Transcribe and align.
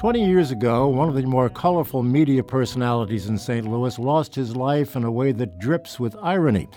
20 0.00 0.24
years 0.24 0.50
ago, 0.50 0.88
one 0.88 1.10
of 1.10 1.14
the 1.14 1.20
more 1.26 1.50
colorful 1.50 2.02
media 2.02 2.42
personalities 2.42 3.28
in 3.28 3.36
St. 3.36 3.68
Louis 3.68 3.98
lost 3.98 4.34
his 4.34 4.56
life 4.56 4.96
in 4.96 5.04
a 5.04 5.10
way 5.10 5.30
that 5.30 5.58
drips 5.58 6.00
with 6.00 6.16
irony. 6.22 6.70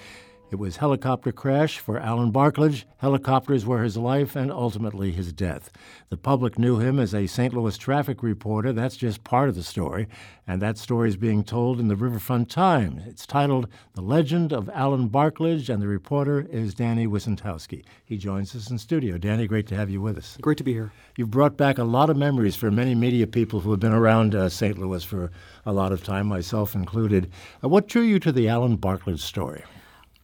It 0.53 0.59
was 0.59 0.77
helicopter 0.77 1.31
crash 1.31 1.79
for 1.79 1.97
Alan 1.97 2.29
Barklage. 2.29 2.83
Helicopters 2.97 3.65
were 3.65 3.81
his 3.81 3.97
life 3.97 4.35
and 4.35 4.51
ultimately 4.51 5.11
his 5.11 5.33
death. 5.33 5.71
The 6.09 6.15
public 6.15 6.59
knew 6.59 6.77
him 6.77 6.99
as 6.99 7.15
a 7.15 7.25
St. 7.25 7.55
Louis 7.55 7.75
traffic 7.75 8.21
reporter. 8.21 8.71
That's 8.71 8.95
just 8.95 9.23
part 9.23 9.49
of 9.49 9.55
the 9.55 9.63
story. 9.63 10.07
And 10.45 10.61
that 10.61 10.77
story 10.77 11.09
is 11.09 11.17
being 11.17 11.43
told 11.43 11.79
in 11.79 11.87
the 11.87 11.95
Riverfront 11.95 12.51
Times. 12.51 13.01
It's 13.07 13.25
titled 13.25 13.67
The 13.95 14.03
Legend 14.03 14.53
of 14.53 14.69
Alan 14.75 15.07
Barklage, 15.07 15.69
and 15.69 15.81
the 15.81 15.87
reporter 15.87 16.41
is 16.51 16.75
Danny 16.75 17.07
Wicentowski. 17.07 17.83
He 18.05 18.19
joins 18.19 18.55
us 18.55 18.69
in 18.69 18.77
studio. 18.77 19.17
Danny, 19.17 19.47
great 19.47 19.65
to 19.69 19.75
have 19.75 19.89
you 19.89 20.01
with 20.01 20.19
us. 20.19 20.37
Great 20.39 20.59
to 20.59 20.63
be 20.63 20.73
here. 20.73 20.93
You've 21.17 21.31
brought 21.31 21.57
back 21.57 21.79
a 21.79 21.83
lot 21.83 22.11
of 22.11 22.17
memories 22.17 22.55
for 22.55 22.69
many 22.69 22.93
media 22.93 23.25
people 23.25 23.61
who 23.61 23.71
have 23.71 23.79
been 23.79 23.91
around 23.91 24.35
uh, 24.35 24.49
St. 24.49 24.77
Louis 24.77 25.03
for 25.03 25.31
a 25.65 25.73
lot 25.73 25.91
of 25.91 26.03
time, 26.03 26.27
myself 26.27 26.75
included. 26.75 27.31
Uh, 27.63 27.69
what 27.69 27.87
drew 27.87 28.03
you 28.03 28.19
to 28.19 28.31
the 28.31 28.47
Alan 28.47 28.75
Barklage 28.75 29.23
story? 29.23 29.63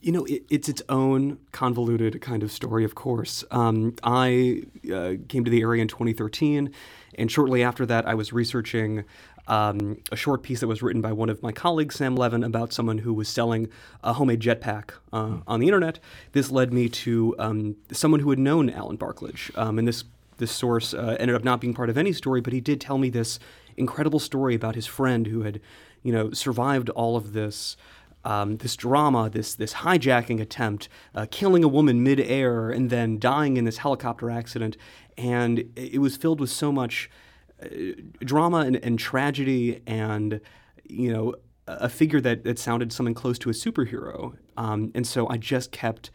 You 0.02 0.12
know, 0.14 0.26
it, 0.26 0.44
it's 0.50 0.70
its 0.70 0.82
own 0.88 1.40
convoluted 1.52 2.22
kind 2.22 2.42
of 2.42 2.52
story, 2.52 2.86
of 2.86 2.96
course. 2.96 3.44
Um, 3.52 3.96
I 4.04 4.64
uh, 4.94 5.14
came 5.28 5.44
to 5.44 5.52
the 5.52 5.62
area 5.62 5.82
in 5.82 5.88
2013, 5.88 6.72
and 7.16 7.32
shortly 7.32 7.64
after 7.64 7.86
that, 7.86 8.08
I 8.08 8.14
was 8.14 8.32
researching 8.32 9.04
um, 9.50 9.98
a 10.12 10.16
short 10.16 10.44
piece 10.44 10.60
that 10.62 10.68
was 10.68 10.82
written 10.82 11.02
by 11.02 11.12
one 11.12 11.30
of 11.30 11.42
my 11.42 11.52
colleagues, 11.52 11.96
Sam 11.96 12.16
Levin, 12.16 12.44
about 12.44 12.72
someone 12.72 13.00
who 13.00 13.14
was 13.14 13.28
selling 13.28 13.68
a 14.04 14.14
homemade 14.14 14.40
jetpack 14.40 14.92
uh, 15.12 15.26
mm. 15.26 15.44
on 15.48 15.60
the 15.60 15.68
internet. 15.68 16.00
This 16.32 16.52
led 16.52 16.72
me 16.72 16.88
to 16.90 17.36
um, 17.40 17.76
someone 17.92 18.22
who 18.22 18.30
had 18.30 18.40
known 18.40 18.70
Alan 18.70 18.96
Barklage, 18.96 19.50
um, 19.56 19.80
and 19.80 19.88
this 19.88 20.04
this 20.38 20.52
source 20.52 20.94
uh, 20.94 21.18
ended 21.20 21.36
up 21.36 21.44
not 21.44 21.60
being 21.60 21.74
part 21.74 21.90
of 21.90 21.98
any 21.98 22.14
story, 22.14 22.40
but 22.40 22.54
he 22.54 22.62
did 22.62 22.80
tell 22.80 22.98
me 22.98 23.10
this 23.10 23.40
incredible 23.76 24.20
story 24.20 24.56
about 24.56 24.76
his 24.76 24.86
friend 24.86 25.28
who 25.28 25.42
had, 25.42 25.60
you 26.02 26.14
know, 26.14 26.32
survived 26.32 26.90
all 26.92 27.18
of 27.18 27.34
this 27.34 27.76
um, 28.30 28.58
this 28.58 28.76
drama, 28.76 29.28
this 29.28 29.56
this 29.56 29.74
hijacking 29.74 30.40
attempt, 30.40 30.88
uh, 31.16 31.26
killing 31.32 31.64
a 31.64 31.68
woman 31.68 32.04
midair, 32.04 32.70
and 32.70 32.92
then 32.92 33.18
dying 33.18 33.58
in 33.58 33.66
this 33.66 33.78
helicopter 33.78 34.30
accident, 34.30 34.78
and 35.18 35.66
it 35.76 36.00
was 36.00 36.16
filled 36.16 36.40
with 36.40 36.52
so 36.52 36.72
much 36.72 37.10
uh, 37.64 37.68
drama 38.20 38.60
and, 38.60 38.76
and, 38.78 39.00
tragedy, 39.00 39.82
and 39.88 40.42
you 40.84 41.12
know 41.12 41.34
a 41.66 41.90
figure 41.90 42.22
that, 42.22 42.44
that 42.44 42.60
sounded 42.60 42.94
something 42.94 43.16
close 43.16 43.40
to 43.40 43.50
a 43.50 43.54
superhero, 43.54 44.38
um, 44.58 44.92
and 44.94 45.08
so 45.08 45.28
I 45.28 45.38
just 45.38 45.72
kept 45.72 46.12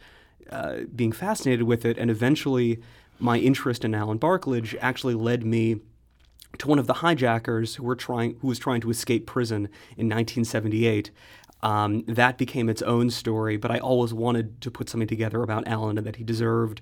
uh, 0.49 0.83
being 0.95 1.11
fascinated 1.11 1.63
with 1.63 1.83
it, 1.83 1.97
and 1.97 2.09
eventually 2.09 2.79
my 3.19 3.39
interest 3.39 3.83
in 3.83 3.93
Alan 3.93 4.19
Barklage 4.19 4.73
actually 4.79 5.15
led 5.15 5.45
me 5.45 5.81
to 6.59 6.67
one 6.67 6.79
of 6.79 6.87
the 6.87 6.93
hijackers 6.95 7.75
who 7.75 7.83
were 7.83 7.95
trying 7.95 8.37
who 8.39 8.47
was 8.47 8.59
trying 8.59 8.79
to 8.81 8.89
escape 8.89 9.25
prison 9.25 9.65
in 9.97 10.07
1978 10.07 11.11
um, 11.65 12.03
that 12.07 12.37
became 12.37 12.69
its 12.69 12.83
own 12.83 13.09
story, 13.09 13.57
but 13.57 13.71
I 13.71 13.79
always 13.79 14.13
wanted 14.13 14.61
to 14.61 14.69
put 14.69 14.87
something 14.87 15.07
together 15.07 15.41
about 15.41 15.67
Alan 15.67 15.97
and 15.97 16.05
that 16.05 16.17
he 16.17 16.23
deserved 16.23 16.79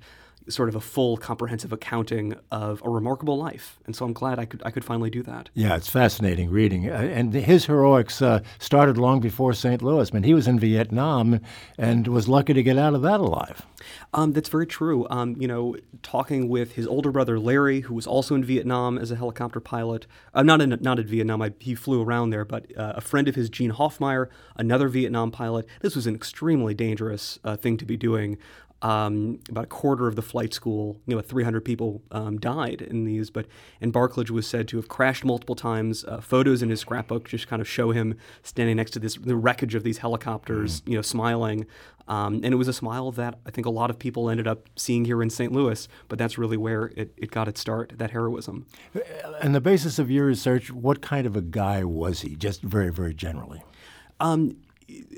sort 0.49 0.69
of 0.69 0.75
a 0.75 0.81
full, 0.81 1.17
comprehensive 1.17 1.71
accounting 1.71 2.35
of 2.51 2.81
a 2.83 2.89
remarkable 2.89 3.37
life. 3.37 3.79
And 3.85 3.95
so 3.95 4.05
I'm 4.05 4.13
glad 4.13 4.39
I 4.39 4.45
could 4.45 4.61
I 4.65 4.71
could 4.71 4.85
finally 4.85 5.09
do 5.09 5.23
that. 5.23 5.49
Yeah, 5.53 5.75
it's 5.75 5.89
fascinating 5.89 6.49
reading. 6.49 6.89
Uh, 6.89 6.93
and 6.93 7.33
his 7.33 7.65
heroics 7.65 8.21
uh, 8.21 8.41
started 8.59 8.97
long 8.97 9.19
before 9.19 9.53
St. 9.53 9.81
Louis. 9.81 10.09
I 10.11 10.13
mean, 10.13 10.23
he 10.23 10.33
was 10.33 10.47
in 10.47 10.59
Vietnam 10.59 11.39
and 11.77 12.07
was 12.07 12.27
lucky 12.27 12.53
to 12.53 12.63
get 12.63 12.77
out 12.77 12.93
of 12.93 13.01
that 13.03 13.19
alive. 13.19 13.65
Um, 14.13 14.31
that's 14.31 14.49
very 14.49 14.67
true. 14.67 15.07
Um, 15.09 15.35
you 15.39 15.47
know, 15.47 15.75
talking 16.01 16.47
with 16.47 16.73
his 16.73 16.87
older 16.87 17.11
brother 17.11 17.39
Larry, 17.39 17.81
who 17.81 17.93
was 17.93 18.07
also 18.07 18.35
in 18.35 18.43
Vietnam 18.43 18.97
as 18.97 19.11
a 19.11 19.15
helicopter 19.15 19.59
pilot. 19.59 20.07
Uh, 20.33 20.43
not 20.43 20.61
in 20.61 20.77
not 20.81 20.99
in 20.99 21.07
Vietnam. 21.07 21.41
I, 21.41 21.53
he 21.59 21.75
flew 21.75 22.01
around 22.01 22.29
there, 22.29 22.45
but 22.45 22.65
uh, 22.77 22.93
a 22.95 23.01
friend 23.01 23.27
of 23.27 23.35
his, 23.35 23.49
Gene 23.49 23.71
Hoffmeyer, 23.71 24.27
another 24.55 24.87
Vietnam 24.87 25.31
pilot. 25.31 25.67
This 25.81 25.95
was 25.95 26.07
an 26.07 26.15
extremely 26.15 26.73
dangerous 26.73 27.39
uh, 27.43 27.55
thing 27.55 27.77
to 27.77 27.85
be 27.85 27.97
doing. 27.97 28.37
Um, 28.83 29.39
about 29.49 29.63
a 29.63 29.67
quarter 29.67 30.07
of 30.07 30.17
the 30.17 30.21
flight 30.21 30.53
school, 30.53 30.99
you 31.07 31.15
know, 31.15 31.21
300 31.21 31.63
people 31.63 32.01
um, 32.11 32.37
died 32.37 32.81
in 32.81 33.05
these. 33.05 33.29
But 33.29 33.47
and 33.79 33.93
Barklage 33.93 34.29
was 34.29 34.45
said 34.45 34.67
to 34.67 34.77
have 34.77 34.89
crashed 34.89 35.23
multiple 35.23 35.55
times. 35.55 36.03
Uh, 36.03 36.19
photos 36.19 36.61
in 36.61 36.69
his 36.69 36.81
scrapbook 36.81 37.29
just 37.29 37.47
kind 37.47 37.61
of 37.61 37.67
show 37.67 37.91
him 37.91 38.15
standing 38.41 38.75
next 38.75 38.91
to 38.91 38.99
this 38.99 39.15
the 39.15 39.37
wreckage 39.37 39.73
of 39.73 39.83
these 39.83 39.99
helicopters, 39.99 40.81
mm. 40.81 40.89
you 40.89 40.95
know, 40.95 41.01
smiling. 41.01 41.65
Um, 42.07 42.35
and 42.43 42.47
it 42.47 42.57
was 42.57 42.67
a 42.67 42.73
smile 42.73 43.11
that 43.13 43.39
I 43.45 43.51
think 43.51 43.65
a 43.65 43.69
lot 43.69 43.89
of 43.89 43.97
people 43.97 44.29
ended 44.29 44.47
up 44.47 44.69
seeing 44.75 45.05
here 45.05 45.21
in 45.23 45.29
St. 45.29 45.51
Louis. 45.51 45.87
But 46.09 46.19
that's 46.19 46.37
really 46.37 46.57
where 46.57 46.91
it, 46.97 47.13
it 47.15 47.31
got 47.31 47.47
its 47.47 47.61
start. 47.61 47.93
That 47.97 48.11
heroism. 48.11 48.65
And 49.41 49.55
the 49.55 49.61
basis 49.61 49.99
of 49.99 50.11
your 50.11 50.25
research, 50.25 50.71
what 50.71 51.01
kind 51.01 51.25
of 51.25 51.35
a 51.35 51.41
guy 51.41 51.83
was 51.83 52.21
he? 52.21 52.35
Just 52.35 52.61
very, 52.61 52.91
very 52.91 53.13
generally. 53.13 53.63
Um, 54.19 54.57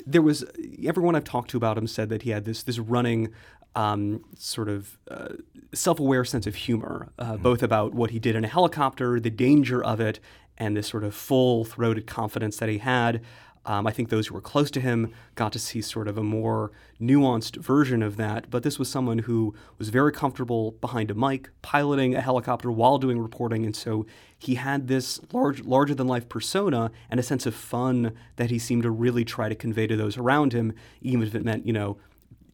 there 0.05 0.21
was 0.21 0.45
everyone 0.83 1.15
I've 1.15 1.23
talked 1.23 1.49
to 1.51 1.57
about 1.57 1.77
him 1.77 1.87
said 1.87 2.09
that 2.09 2.23
he 2.23 2.29
had 2.31 2.45
this 2.45 2.63
this 2.63 2.79
running 2.79 3.31
um, 3.75 4.23
sort 4.37 4.69
of 4.69 4.97
uh, 5.11 5.33
self-aware 5.73 6.23
sense 6.25 6.47
of 6.47 6.55
humor, 6.55 7.11
uh, 7.19 7.33
mm-hmm. 7.33 7.43
both 7.43 7.61
about 7.61 7.93
what 7.93 8.11
he 8.11 8.19
did 8.19 8.35
in 8.35 8.45
a 8.45 8.47
helicopter, 8.47 9.19
the 9.19 9.29
danger 9.29 9.83
of 9.83 9.99
it, 9.99 10.19
and 10.57 10.77
this 10.77 10.87
sort 10.87 11.03
of 11.03 11.13
full-throated 11.13 12.07
confidence 12.07 12.57
that 12.57 12.69
he 12.69 12.77
had. 12.77 13.21
Um, 13.65 13.87
I 13.87 13.91
think 13.91 14.09
those 14.09 14.27
who 14.27 14.35
were 14.35 14.41
close 14.41 14.69
to 14.71 14.79
him 14.79 15.11
got 15.35 15.51
to 15.53 15.59
see 15.59 15.81
sort 15.81 16.07
of 16.07 16.17
a 16.17 16.23
more 16.23 16.71
nuanced 17.01 17.57
version 17.57 18.03
of 18.03 18.17
that. 18.17 18.49
But 18.49 18.63
this 18.63 18.77
was 18.77 18.89
someone 18.89 19.19
who 19.19 19.55
was 19.77 19.89
very 19.89 20.11
comfortable 20.11 20.71
behind 20.71 21.09
a 21.11 21.15
mic, 21.15 21.49
piloting 21.61 22.15
a 22.15 22.21
helicopter 22.21 22.71
while 22.71 22.97
doing 22.97 23.19
reporting, 23.19 23.65
and 23.65 23.75
so 23.75 24.05
he 24.37 24.55
had 24.55 24.87
this 24.87 25.19
large, 25.33 25.63
larger 25.63 25.95
than 25.95 26.07
life 26.07 26.29
persona 26.29 26.91
and 27.09 27.19
a 27.19 27.23
sense 27.23 27.45
of 27.45 27.55
fun 27.55 28.13
that 28.35 28.51
he 28.51 28.59
seemed 28.59 28.83
to 28.83 28.91
really 28.91 29.25
try 29.25 29.49
to 29.49 29.55
convey 29.55 29.87
to 29.87 29.95
those 29.95 30.17
around 30.17 30.53
him, 30.53 30.73
even 31.01 31.23
if 31.23 31.33
it 31.33 31.43
meant, 31.43 31.65
you 31.65 31.73
know, 31.73 31.97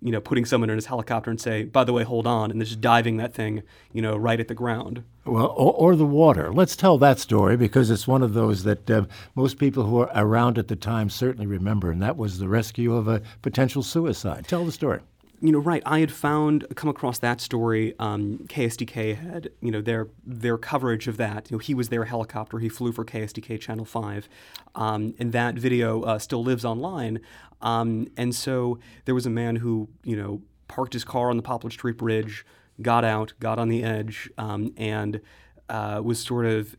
you 0.02 0.12
know, 0.12 0.20
putting 0.20 0.46
someone 0.46 0.70
in 0.70 0.78
his 0.78 0.88
helicopter 0.88 1.30
and 1.30 1.40
say, 1.40 1.64
by 1.64 1.84
the 1.84 1.94
way, 1.94 2.04
hold 2.04 2.26
on, 2.26 2.50
and 2.50 2.60
just 2.60 2.82
diving 2.82 3.18
that 3.18 3.34
thing, 3.34 3.62
you 3.94 4.02
know, 4.02 4.18
right 4.18 4.40
at 4.40 4.48
the 4.48 4.56
ground. 4.56 5.04
Well, 5.26 5.54
or, 5.56 5.74
or 5.74 5.96
the 5.96 6.06
water. 6.06 6.52
Let's 6.52 6.76
tell 6.76 6.98
that 6.98 7.20
story 7.20 7.56
because 7.56 7.92
it's 7.92 8.08
one 8.08 8.24
of 8.24 8.34
those 8.34 8.64
that 8.64 8.90
uh, 8.90 9.06
most 9.36 9.60
people 9.60 9.84
who 9.84 9.98
were 9.98 10.12
around 10.16 10.58
at 10.58 10.68
the 10.68 10.76
time 10.76 11.10
certainly 11.10 11.46
remember, 11.46 11.92
and 11.92 12.02
that 12.02 12.18
was 12.18 12.40
the 12.40 12.48
rescue 12.48 12.96
of 12.96 13.08
a 13.08 13.22
potential 13.42 13.84
suicide. 13.84 14.48
Tell 14.48 14.66
the 14.66 14.72
story 14.72 15.02
you 15.42 15.52
know, 15.52 15.60
right. 15.60 15.82
I 15.88 16.00
had 16.00 16.12
found, 16.12 16.68
come 16.76 16.90
across 16.90 17.18
that 17.20 17.42
story. 17.42 17.96
Um, 17.98 18.46
KSDK 18.48 19.18
had, 19.18 19.50
you 19.60 19.72
know, 19.72 19.82
their 19.82 20.08
their 20.24 20.58
coverage 20.58 21.08
of 21.08 21.18
that. 21.18 21.50
You 21.50 21.58
know, 21.58 21.60
he 21.60 21.74
was 21.74 21.90
their 21.90 22.06
helicopter. 22.06 22.60
He 22.60 22.70
flew 22.70 22.92
for 22.92 23.04
KSDK 23.04 23.60
Channel 23.60 23.86
Five, 23.86 24.30
um, 24.76 25.16
and 25.18 25.32
that 25.32 25.56
video 25.56 26.04
uh, 26.04 26.20
still 26.20 26.44
lives 26.44 26.64
online. 26.64 27.20
Um, 27.62 28.08
and 28.18 28.36
so 28.36 28.80
there 29.06 29.16
was 29.16 29.26
a 29.26 29.32
man 29.32 29.58
who, 29.58 29.90
you 30.04 30.16
know, 30.16 30.42
parked 30.68 30.94
his 30.94 31.04
car 31.04 31.30
on 31.30 31.38
the 31.38 31.44
Poplar 31.44 31.72
Street 31.72 31.98
Bridge, 31.98 32.46
got 32.82 33.04
out, 33.04 33.34
got 33.40 33.58
on 33.58 33.68
the 33.68 33.84
edge, 33.84 34.30
um, 34.38 34.74
and 34.78 35.22
uh, 35.70 36.02
was 36.04 36.20
sort 36.20 36.46
of 36.46 36.76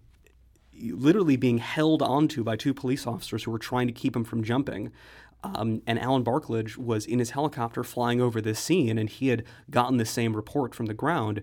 literally 0.80 1.36
being 1.36 1.58
held 1.58 2.00
onto 2.00 2.44
by 2.44 2.56
two 2.56 2.74
police 2.74 3.06
officers 3.06 3.44
who 3.44 3.50
were 3.50 3.58
trying 3.58 3.86
to 3.88 3.92
keep 3.92 4.14
him 4.14 4.24
from 4.24 4.42
jumping. 4.44 4.92
Um, 5.44 5.82
and 5.86 5.98
Alan 5.98 6.22
Barklage 6.22 6.76
was 6.76 7.04
in 7.04 7.18
his 7.18 7.30
helicopter 7.30 7.82
flying 7.82 8.20
over 8.20 8.40
this 8.40 8.60
scene, 8.60 8.96
and 8.96 9.08
he 9.08 9.28
had 9.28 9.44
gotten 9.70 9.96
the 9.96 10.04
same 10.04 10.36
report 10.36 10.74
from 10.74 10.86
the 10.86 10.94
ground. 10.94 11.42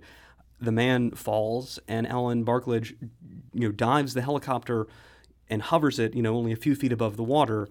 The 0.61 0.71
man 0.71 1.11
falls, 1.11 1.79
and 1.87 2.07
Alan 2.07 2.43
Barklage, 2.43 2.93
you 3.53 3.67
know, 3.67 3.71
dives 3.71 4.13
the 4.13 4.21
helicopter 4.21 4.87
and 5.49 5.61
hovers 5.61 5.99
it, 5.99 6.15
you 6.15 6.21
know, 6.21 6.35
only 6.35 6.51
a 6.51 6.57
few 6.57 6.75
feet 6.75 6.91
above 6.91 7.17
the 7.17 7.23
water. 7.23 7.67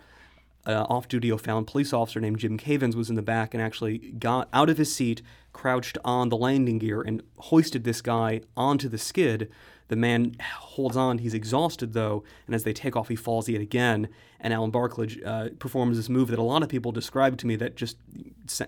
Uh, 0.66 0.84
off-duty 0.90 1.32
O'Fallon 1.32 1.64
police 1.64 1.94
officer 1.94 2.20
named 2.20 2.38
Jim 2.38 2.58
Cavens 2.58 2.94
was 2.94 3.08
in 3.08 3.16
the 3.16 3.22
back 3.22 3.54
and 3.54 3.62
actually 3.62 3.98
got 3.98 4.48
out 4.52 4.68
of 4.68 4.76
his 4.76 4.94
seat, 4.94 5.22
crouched 5.54 5.96
on 6.04 6.28
the 6.28 6.36
landing 6.36 6.78
gear, 6.78 7.00
and 7.00 7.22
hoisted 7.38 7.84
this 7.84 8.02
guy 8.02 8.42
onto 8.54 8.88
the 8.88 8.98
skid. 8.98 9.50
The 9.88 9.96
man 9.96 10.36
holds 10.40 10.96
on. 10.96 11.18
He's 11.18 11.34
exhausted 11.34 11.92
though, 11.92 12.22
and 12.46 12.54
as 12.54 12.64
they 12.64 12.72
take 12.72 12.94
off, 12.94 13.08
he 13.08 13.16
falls 13.16 13.48
yet 13.48 13.60
again. 13.60 14.08
And 14.40 14.52
Alan 14.52 14.70
Barklage 14.70 15.18
uh, 15.24 15.48
performs 15.58 15.96
this 15.96 16.08
move 16.08 16.28
that 16.28 16.38
a 16.38 16.42
lot 16.42 16.62
of 16.62 16.68
people 16.68 16.92
describe 16.92 17.36
to 17.38 17.46
me 17.46 17.56
that 17.56 17.74
just, 17.74 17.96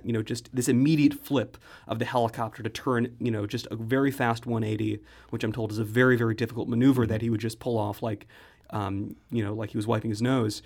you 0.03 0.13
know, 0.13 0.23
just 0.23 0.55
this 0.55 0.69
immediate 0.69 1.15
flip 1.15 1.57
of 1.87 1.99
the 1.99 2.05
helicopter 2.05 2.63
to 2.63 2.69
turn, 2.69 3.15
you 3.21 3.31
know, 3.31 3.47
just 3.47 3.69
a 3.71 3.77
very 3.77 4.11
fast 4.11 4.47
180, 4.47 4.99
which 5.29 5.45
I'm 5.45 5.53
told 5.53 5.71
is 5.71 5.79
a 5.79 5.85
very 5.85 6.17
very 6.17 6.35
difficult 6.35 6.69
maneuver 6.69 7.07
that 7.07 7.23
he 7.23 7.31
would 7.31 7.41
just 7.41 7.61
pull 7.61 7.79
off 7.79 8.03
like 8.03 8.27
um, 8.73 9.17
you 9.31 9.45
know, 9.45 9.53
like 9.55 9.71
he 9.71 9.77
was 9.77 9.87
wiping 9.87 10.11
his 10.11 10.23
nose. 10.23 10.63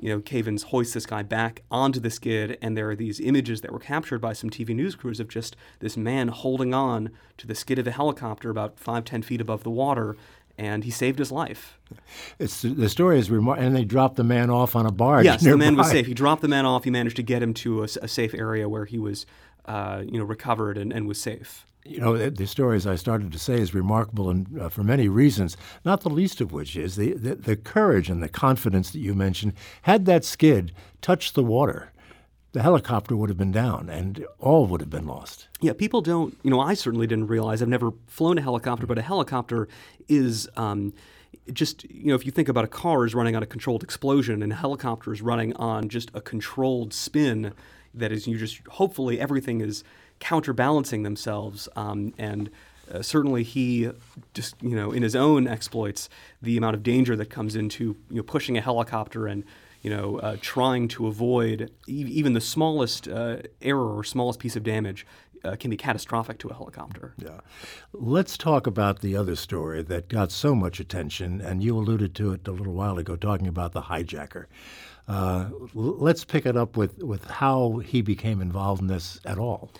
You 0.00 0.10
know, 0.10 0.20
Cavins 0.20 0.64
hoists 0.64 0.94
this 0.94 1.06
guy 1.06 1.22
back 1.22 1.62
onto 1.70 1.98
the 1.98 2.10
skid, 2.10 2.56
and 2.62 2.76
there 2.76 2.88
are 2.90 2.96
these 2.96 3.18
images 3.18 3.62
that 3.62 3.72
were 3.72 3.80
captured 3.80 4.20
by 4.20 4.32
some 4.32 4.48
TV 4.48 4.68
news 4.74 4.94
crews 4.94 5.18
of 5.18 5.28
just 5.28 5.56
this 5.80 5.96
man 5.96 6.28
holding 6.28 6.72
on 6.72 7.10
to 7.38 7.46
the 7.46 7.54
skid 7.54 7.78
of 7.78 7.86
a 7.86 7.90
helicopter 7.90 8.50
about 8.50 8.78
five, 8.78 9.04
ten 9.04 9.22
feet 9.22 9.40
above 9.40 9.64
the 9.64 9.70
water, 9.70 10.16
and 10.56 10.84
he 10.84 10.90
saved 10.90 11.18
his 11.18 11.32
life. 11.32 11.78
It's 12.38 12.62
the 12.62 12.88
story 12.88 13.18
is 13.18 13.30
remarkable, 13.30 13.66
and 13.66 13.76
they 13.76 13.84
dropped 13.84 14.16
the 14.16 14.24
man 14.24 14.50
off 14.50 14.76
on 14.76 14.86
a 14.86 14.92
barge. 14.92 15.24
Yes, 15.24 15.42
nearby. 15.42 15.52
the 15.52 15.70
man 15.70 15.76
was 15.76 15.90
safe. 15.90 16.06
He 16.06 16.14
dropped 16.14 16.42
the 16.42 16.48
man 16.48 16.66
off. 16.66 16.84
He 16.84 16.90
managed 16.90 17.16
to 17.16 17.22
get 17.22 17.42
him 17.42 17.54
to 17.54 17.82
a, 17.82 17.84
a 18.02 18.08
safe 18.08 18.34
area 18.34 18.68
where 18.68 18.84
he 18.84 18.98
was, 18.98 19.24
uh, 19.68 20.02
you 20.04 20.18
know, 20.18 20.24
recovered 20.24 20.76
and, 20.76 20.92
and 20.92 21.06
was 21.06 21.20
safe 21.20 21.66
you 21.88 22.00
know, 22.00 22.16
the, 22.16 22.30
the, 22.30 22.46
story, 22.46 22.76
as 22.76 22.86
I 22.86 22.96
started 22.96 23.32
to 23.32 23.38
say, 23.38 23.54
is 23.54 23.72
remarkable 23.72 24.28
and 24.28 24.60
uh, 24.60 24.68
for 24.68 24.82
many 24.82 25.08
reasons, 25.08 25.56
not 25.84 26.02
the 26.02 26.10
least 26.10 26.40
of 26.40 26.52
which 26.52 26.76
is 26.76 26.96
the, 26.96 27.14
the, 27.14 27.34
the, 27.34 27.56
courage 27.56 28.10
and 28.10 28.22
the 28.22 28.28
confidence 28.28 28.90
that 28.90 28.98
you 28.98 29.14
mentioned. 29.14 29.54
Had 29.82 30.04
that 30.04 30.24
skid 30.24 30.72
touched 31.00 31.34
the 31.34 31.42
water, 31.42 31.92
the 32.52 32.62
helicopter 32.62 33.16
would 33.16 33.30
have 33.30 33.38
been 33.38 33.52
down 33.52 33.88
and 33.88 34.26
all 34.38 34.66
would 34.66 34.80
have 34.80 34.90
been 34.90 35.06
lost. 35.06 35.48
Yeah, 35.60 35.72
people 35.72 36.02
don't, 36.02 36.36
you 36.42 36.50
know, 36.50 36.60
I 36.60 36.74
certainly 36.74 37.06
didn't 37.06 37.28
realize, 37.28 37.62
I've 37.62 37.68
never 37.68 37.92
flown 38.06 38.38
a 38.38 38.42
helicopter, 38.42 38.86
but 38.86 38.98
a 38.98 39.02
helicopter 39.02 39.68
is. 40.08 40.48
Um, 40.56 40.92
just 41.52 41.84
you 41.84 42.08
know 42.08 42.14
if 42.14 42.26
you 42.26 42.32
think 42.32 42.48
about 42.48 42.64
a 42.64 42.68
car 42.68 43.06
is 43.06 43.14
running 43.14 43.34
on 43.34 43.42
a 43.42 43.46
controlled 43.46 43.82
explosion 43.82 44.42
and 44.42 44.52
a 44.52 44.54
helicopter 44.54 45.14
is 45.14 45.22
running 45.22 45.54
on 45.56 45.88
just 45.88 46.10
a 46.12 46.20
controlled 46.20 46.92
spin 46.92 47.52
that 47.94 48.12
is 48.12 48.26
you 48.26 48.38
just 48.38 48.60
hopefully 48.68 49.20
everything 49.20 49.60
is 49.60 49.84
counterbalancing 50.20 51.02
themselves. 51.02 51.68
Um, 51.76 52.12
and 52.18 52.50
uh, 52.92 53.02
certainly, 53.02 53.42
he 53.42 53.90
just 54.34 54.54
you 54.62 54.74
know 54.74 54.92
in 54.92 55.02
his 55.02 55.14
own 55.14 55.46
exploits, 55.46 56.08
the 56.40 56.56
amount 56.56 56.74
of 56.74 56.82
danger 56.82 57.16
that 57.16 57.26
comes 57.26 57.56
into 57.56 57.96
you 58.10 58.16
know 58.16 58.22
pushing 58.22 58.56
a 58.56 58.60
helicopter 58.60 59.26
and 59.26 59.44
you 59.82 59.90
know 59.90 60.18
uh, 60.18 60.36
trying 60.40 60.88
to 60.88 61.06
avoid 61.06 61.70
e- 61.86 61.92
even 61.92 62.32
the 62.32 62.40
smallest 62.40 63.08
uh, 63.08 63.38
error 63.60 63.96
or 63.96 64.04
smallest 64.04 64.38
piece 64.38 64.56
of 64.56 64.62
damage. 64.62 65.06
Uh, 65.44 65.54
can 65.54 65.70
be 65.70 65.76
catastrophic 65.76 66.36
to 66.36 66.48
a 66.48 66.52
helicopter. 66.52 67.14
Yeah. 67.16 67.38
Let's 67.92 68.36
talk 68.36 68.66
about 68.66 69.02
the 69.02 69.14
other 69.14 69.36
story 69.36 69.84
that 69.84 70.08
got 70.08 70.32
so 70.32 70.52
much 70.52 70.80
attention, 70.80 71.40
and 71.40 71.62
you 71.62 71.78
alluded 71.78 72.12
to 72.16 72.32
it 72.32 72.48
a 72.48 72.50
little 72.50 72.72
while 72.72 72.98
ago, 72.98 73.14
talking 73.14 73.46
about 73.46 73.70
the 73.70 73.82
hijacker. 73.82 74.46
Uh, 75.08 75.48
let's 75.74 76.24
pick 76.24 76.44
it 76.44 76.56
up 76.56 76.76
with, 76.76 77.02
with 77.02 77.24
how 77.24 77.78
he 77.78 78.02
became 78.02 78.42
involved 78.42 78.82
in 78.82 78.88
this 78.88 79.18
at 79.24 79.38
all. 79.38 79.70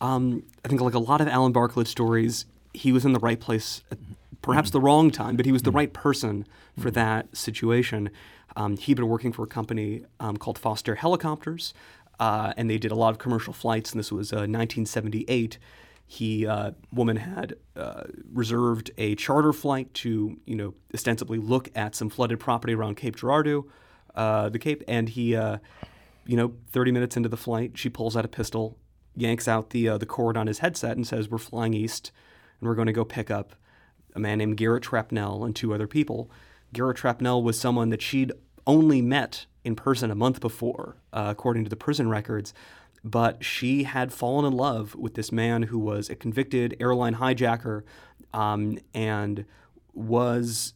Um, 0.00 0.42
I 0.64 0.68
think 0.68 0.80
like 0.80 0.94
a 0.94 0.98
lot 0.98 1.20
of 1.20 1.28
Alan 1.28 1.52
Barklage 1.52 1.88
stories, 1.88 2.46
he 2.74 2.90
was 2.90 3.04
in 3.04 3.12
the 3.12 3.20
right 3.20 3.38
place 3.38 3.82
at 3.92 3.98
perhaps 4.42 4.70
the 4.70 4.80
wrong 4.80 5.10
time, 5.10 5.36
but 5.36 5.46
he 5.46 5.52
was 5.52 5.62
the 5.62 5.70
right 5.70 5.92
person 5.92 6.46
for 6.78 6.90
that 6.90 7.34
situation. 7.36 8.10
Um, 8.56 8.76
he'd 8.76 8.94
been 8.94 9.08
working 9.08 9.32
for 9.32 9.44
a 9.44 9.46
company 9.46 10.04
um, 10.18 10.36
called 10.36 10.58
Foster 10.58 10.96
Helicopters, 10.96 11.72
uh, 12.18 12.52
and 12.56 12.68
they 12.68 12.78
did 12.78 12.90
a 12.90 12.96
lot 12.96 13.10
of 13.10 13.18
commercial 13.18 13.52
flights. 13.52 13.92
And 13.92 14.00
this 14.00 14.10
was 14.10 14.32
uh, 14.32 14.36
1978. 14.46 15.58
He 16.06 16.46
uh, 16.46 16.72
woman 16.92 17.16
had 17.16 17.54
uh, 17.76 18.02
reserved 18.32 18.90
a 18.98 19.14
charter 19.14 19.52
flight 19.52 19.94
to 19.94 20.38
you 20.44 20.56
know 20.56 20.74
ostensibly 20.92 21.38
look 21.38 21.70
at 21.74 21.94
some 21.94 22.10
flooded 22.10 22.38
property 22.38 22.74
around 22.74 22.96
Cape 22.96 23.16
Girardeau, 23.16 23.66
uh, 24.14 24.48
the 24.48 24.58
Cape, 24.58 24.82
and 24.88 25.08
he. 25.08 25.36
Uh, 25.36 25.58
you 26.24 26.36
know, 26.36 26.52
30 26.70 26.92
minutes 26.92 27.16
into 27.16 27.28
the 27.28 27.36
flight, 27.36 27.72
she 27.74 27.88
pulls 27.88 28.16
out 28.16 28.24
a 28.24 28.28
pistol 28.28 28.78
yanks 29.16 29.46
out 29.48 29.70
the 29.70 29.88
uh, 29.88 29.98
the 29.98 30.06
cord 30.06 30.36
on 30.36 30.46
his 30.46 30.60
headset 30.60 30.96
and 30.96 31.06
says, 31.06 31.30
"We're 31.30 31.38
flying 31.38 31.74
east, 31.74 32.10
and 32.60 32.68
we're 32.68 32.74
going 32.74 32.86
to 32.86 32.92
go 32.92 33.04
pick 33.04 33.30
up 33.30 33.54
a 34.14 34.20
man 34.20 34.38
named 34.38 34.56
Garrett 34.56 34.84
Trapnell 34.84 35.44
and 35.44 35.54
two 35.54 35.74
other 35.74 35.86
people." 35.86 36.30
Garrett 36.72 36.96
Trapnell 36.96 37.42
was 37.42 37.58
someone 37.58 37.90
that 37.90 38.02
she'd 38.02 38.32
only 38.66 39.02
met 39.02 39.46
in 39.64 39.76
person 39.76 40.10
a 40.10 40.14
month 40.14 40.40
before, 40.40 40.96
uh, 41.12 41.26
according 41.28 41.64
to 41.64 41.70
the 41.70 41.76
prison 41.76 42.08
records. 42.08 42.54
But 43.04 43.44
she 43.44 43.82
had 43.82 44.12
fallen 44.12 44.44
in 44.44 44.52
love 44.52 44.94
with 44.94 45.14
this 45.14 45.32
man 45.32 45.64
who 45.64 45.78
was 45.78 46.08
a 46.08 46.14
convicted 46.14 46.76
airline 46.80 47.16
hijacker 47.16 47.82
um, 48.32 48.78
and 48.94 49.44
was 49.92 50.74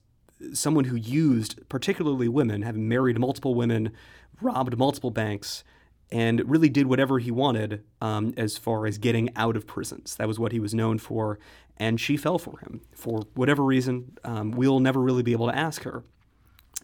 someone 0.52 0.84
who 0.84 0.96
used 0.96 1.66
particularly 1.68 2.28
women, 2.28 2.62
having 2.62 2.88
married 2.88 3.18
multiple 3.18 3.54
women, 3.54 3.92
robbed 4.40 4.76
multiple 4.78 5.10
banks, 5.10 5.64
and 6.10 6.48
really 6.48 6.68
did 6.68 6.86
whatever 6.86 7.18
he 7.18 7.30
wanted 7.30 7.82
um, 8.00 8.32
as 8.36 8.56
far 8.56 8.86
as 8.86 8.98
getting 8.98 9.34
out 9.34 9.56
of 9.56 9.66
prisons. 9.66 10.14
That 10.16 10.28
was 10.28 10.38
what 10.38 10.52
he 10.52 10.60
was 10.60 10.74
known 10.74 10.98
for, 10.98 11.38
and 11.76 12.00
she 12.00 12.16
fell 12.16 12.38
for 12.38 12.60
him 12.60 12.80
for 12.94 13.22
whatever 13.34 13.64
reason. 13.64 14.16
Um, 14.24 14.52
we'll 14.52 14.80
never 14.80 15.00
really 15.00 15.22
be 15.22 15.32
able 15.32 15.48
to 15.48 15.56
ask 15.56 15.82
her 15.82 16.04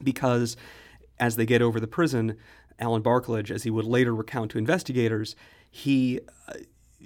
because 0.03 0.57
as 1.21 1.37
they 1.37 1.47
get 1.47 1.63
over 1.63 1.79
the 1.79 1.87
prison, 1.87 2.37
Alan 2.79 3.03
Barklage, 3.03 3.51
as 3.51 3.63
he 3.63 3.71
would 3.71 3.85
later 3.85 4.15
recount 4.15 4.51
to 4.53 4.59
investigators, 4.59 5.37
he 5.71 6.21
uh, 6.49 6.55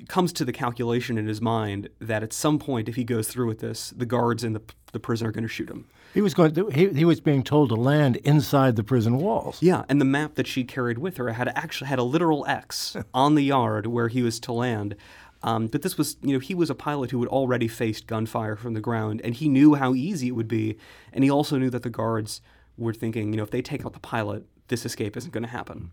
comes 0.09 0.33
to 0.35 0.45
the 0.45 0.53
calculation 0.53 1.19
in 1.19 1.27
his 1.27 1.41
mind 1.41 1.89
that 2.01 2.23
at 2.23 2.33
some 2.33 2.59
point, 2.59 2.89
if 2.89 2.97
he 2.97 3.05
goes 3.05 3.29
through 3.29 3.47
with 3.47 3.61
this, 3.61 3.91
the 3.91 4.07
guards 4.07 4.43
in 4.43 4.55
the, 4.55 4.63
the 4.93 5.01
prison 5.01 5.27
are 5.27 5.33
going 5.33 5.45
to 5.45 5.49
shoot 5.49 5.69
him. 5.69 5.87
He 6.17 6.23
was 6.23 6.33
going. 6.33 6.55
To, 6.55 6.69
he, 6.69 6.89
he 6.89 7.05
was 7.05 7.21
being 7.21 7.43
told 7.43 7.69
to 7.69 7.75
land 7.75 8.17
inside 8.17 8.77
the 8.77 8.83
prison 8.83 9.19
walls. 9.19 9.59
Yeah, 9.61 9.85
and 9.87 10.01
the 10.01 10.07
map 10.07 10.37
that 10.37 10.47
she 10.47 10.65
carried 10.65 10.97
with 10.97 11.19
her 11.19 11.31
had 11.33 11.47
actually 11.49 11.89
had 11.89 11.99
a 11.99 12.03
literal 12.03 12.47
X 12.47 12.97
on 13.15 13.35
the 13.35 13.45
yard 13.45 13.87
where 13.87 14.09
he 14.09 14.23
was 14.23 14.41
to 14.41 14.53
land. 14.55 14.97
Um, 15.43 15.67
but 15.67 15.83
this 15.83 15.99
was, 15.99 16.17
you 16.23 16.33
know, 16.33 16.39
he 16.39 16.55
was 16.55 16.71
a 16.71 16.75
pilot 16.75 17.11
who 17.11 17.21
had 17.21 17.29
already 17.29 17.69
faced 17.69 18.07
gunfire 18.07 18.57
from 18.57 18.73
the 18.73 18.81
ground, 18.81 19.21
and 19.25 19.35
he 19.35 19.51
knew 19.51 19.75
how 19.75 19.93
easy 19.93 20.29
it 20.29 20.31
would 20.31 20.49
be. 20.49 20.79
And 21.13 21.23
he 21.23 21.31
also 21.31 21.59
knew 21.59 21.69
that 21.69 21.83
the 21.83 21.91
guards 21.91 22.41
were 22.79 22.95
thinking, 22.95 23.35
you 23.35 23.37
know, 23.37 23.43
if 23.43 23.51
they 23.51 23.61
take 23.61 23.85
out 23.85 23.93
the 23.93 24.01
pilot, 24.01 24.47
this 24.69 24.87
escape 24.87 25.19
isn't 25.19 25.35
going 25.35 25.45
to 25.45 25.51
happen. 25.51 25.91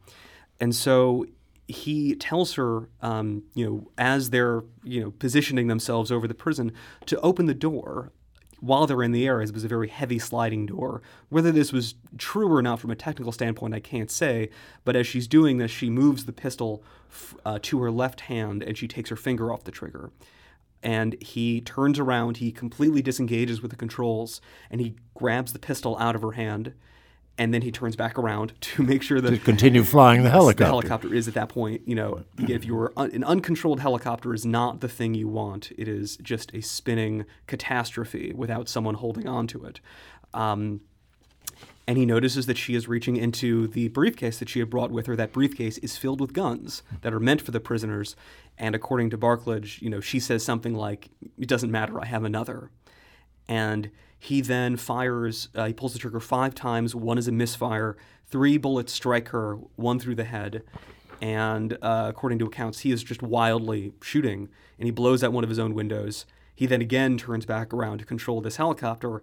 And 0.58 0.74
so 0.74 1.26
he 1.68 2.16
tells 2.16 2.54
her, 2.54 2.88
um, 3.02 3.44
you 3.56 3.66
know, 3.66 3.92
as 3.98 4.30
they're 4.30 4.64
you 4.86 5.02
know 5.02 5.12
positioning 5.12 5.68
themselves 5.68 6.14
over 6.14 6.30
the 6.30 6.34
prison, 6.34 6.72
to 7.08 7.20
open 7.20 7.46
the 7.46 7.54
door 7.54 8.14
while 8.64 8.88
they're 8.88 9.04
in 9.04 9.12
the 9.12 9.28
air. 9.28 9.42
It 9.42 9.54
was 9.54 9.66
a 9.66 9.68
very 9.68 9.90
heavy 9.90 10.18
sliding 10.18 10.68
door. 10.68 11.02
Whether 11.28 11.52
this 11.52 11.74
was 11.74 11.96
true 12.18 12.50
or 12.50 12.62
not 12.62 12.80
from 12.80 12.92
a 12.92 12.96
technical 12.96 13.34
standpoint, 13.34 13.74
I 13.74 13.82
can't 13.82 14.10
say. 14.10 14.50
But 14.86 14.96
as 14.96 15.06
she's 15.06 15.28
doing 15.28 15.58
this, 15.58 15.70
she 15.70 15.90
moves 15.90 16.24
the 16.24 16.32
pistol 16.32 16.82
uh, 17.46 17.60
to 17.64 17.82
her 17.82 17.92
left 17.92 18.22
hand 18.22 18.64
and 18.64 18.78
she 18.78 18.88
takes 18.88 19.10
her 19.10 19.18
finger 19.18 19.52
off 19.52 19.66
the 19.66 19.72
trigger. 19.72 20.12
And 20.82 21.22
he 21.22 21.60
turns 21.60 22.00
around, 22.00 22.38
he 22.38 22.54
completely 22.54 23.02
disengages 23.02 23.62
with 23.62 23.72
the 23.72 23.78
controls, 23.78 24.40
and 24.72 24.80
he 24.80 24.96
grabs 25.14 25.52
the 25.52 25.60
pistol 25.60 25.98
out 25.98 26.16
of 26.16 26.22
her 26.22 26.34
hand 26.34 26.74
and 27.38 27.54
then 27.54 27.64
he 27.64 27.72
turns 27.72 27.96
back 27.96 28.18
around 28.18 28.54
to 28.62 28.84
make 28.84 29.02
sure 29.02 29.20
that 29.20 29.32
to 29.32 29.38
continue 29.38 29.84
flying 29.84 30.24
the 30.24 30.30
helicopter. 30.32 30.64
The 30.64 30.70
helicopter 30.70 31.14
is 31.14 31.28
at 31.28 31.34
that 31.34 31.50
point, 31.50 31.82
you 31.88 31.96
know, 31.96 32.24
if 32.38 32.66
you're 32.66 32.94
un- 32.96 33.12
an 33.12 33.24
uncontrolled 33.24 33.80
helicopter 33.80 34.34
is 34.34 34.46
not 34.46 34.82
the 34.82 34.90
thing 34.90 35.14
you 35.14 35.28
want. 35.28 35.72
It 35.78 35.88
is 35.88 36.18
just 36.18 36.54
a 36.54 36.62
spinning 36.62 37.26
catastrophe 37.48 38.34
without 38.36 38.70
someone 38.70 38.96
holding 38.96 39.28
on 39.28 39.48
to 39.48 39.66
it. 39.66 39.80
Um, 40.34 40.82
and 41.86 41.98
he 41.98 42.06
notices 42.06 42.46
that 42.46 42.58
she 42.58 42.76
is 42.76 42.88
reaching 42.88 43.18
into 43.18 43.68
the 43.68 43.90
briefcase 43.90 44.40
that 44.40 44.48
she 44.48 44.60
had 44.60 44.70
brought 44.70 44.90
with 44.90 45.06
her. 45.08 45.16
That 45.16 45.34
briefcase 45.34 45.78
is 45.80 45.98
filled 45.98 46.22
with 46.22 46.32
guns 46.32 46.82
that 47.02 47.14
are 47.14 47.20
meant 47.20 47.42
for 47.42 47.52
the 47.52 47.60
prisoners. 47.60 48.16
And 48.58 48.74
according 48.74 49.10
to 49.10 49.18
Barklage, 49.18 49.82
you 49.82 49.90
know, 49.90 50.00
she 50.00 50.20
says 50.20 50.46
something 50.46 50.74
like, 50.74 51.10
"It 51.38 51.50
doesn't 51.50 51.72
matter. 51.72 52.00
I 52.00 52.06
have 52.06 52.24
another." 52.24 52.72
And 53.50 53.90
he 54.24 54.40
then 54.40 54.78
fires, 54.78 55.50
uh, 55.54 55.66
he 55.66 55.74
pulls 55.74 55.92
the 55.92 56.00
trigger 56.00 56.22
five 56.22 56.56
times. 56.56 56.96
One 56.96 57.18
is 57.18 57.28
a 57.28 57.32
misfire. 57.32 57.98
Three 58.26 58.58
bullets 58.58 58.94
strike 58.94 59.28
her, 59.30 59.56
one 59.76 60.00
through 60.00 60.16
the 60.16 60.24
head. 60.24 60.64
And 61.22 61.78
uh, 61.82 62.06
according 62.08 62.40
to 62.40 62.46
accounts, 62.46 62.80
he 62.80 62.92
is 62.92 63.04
just 63.04 63.22
wildly 63.22 63.92
shooting 64.02 64.48
and 64.80 64.86
he 64.86 64.92
blows 64.92 65.26
out 65.26 65.34
one 65.34 65.44
of 65.44 65.50
his 65.50 65.60
own 65.60 65.74
windows. 65.74 66.26
He 66.56 66.66
then 66.66 66.80
again 66.80 67.18
turns 67.18 67.46
back 67.46 67.74
around 67.74 67.98
to 67.98 68.06
control 68.06 68.40
this 68.40 68.56
helicopter 68.56 69.22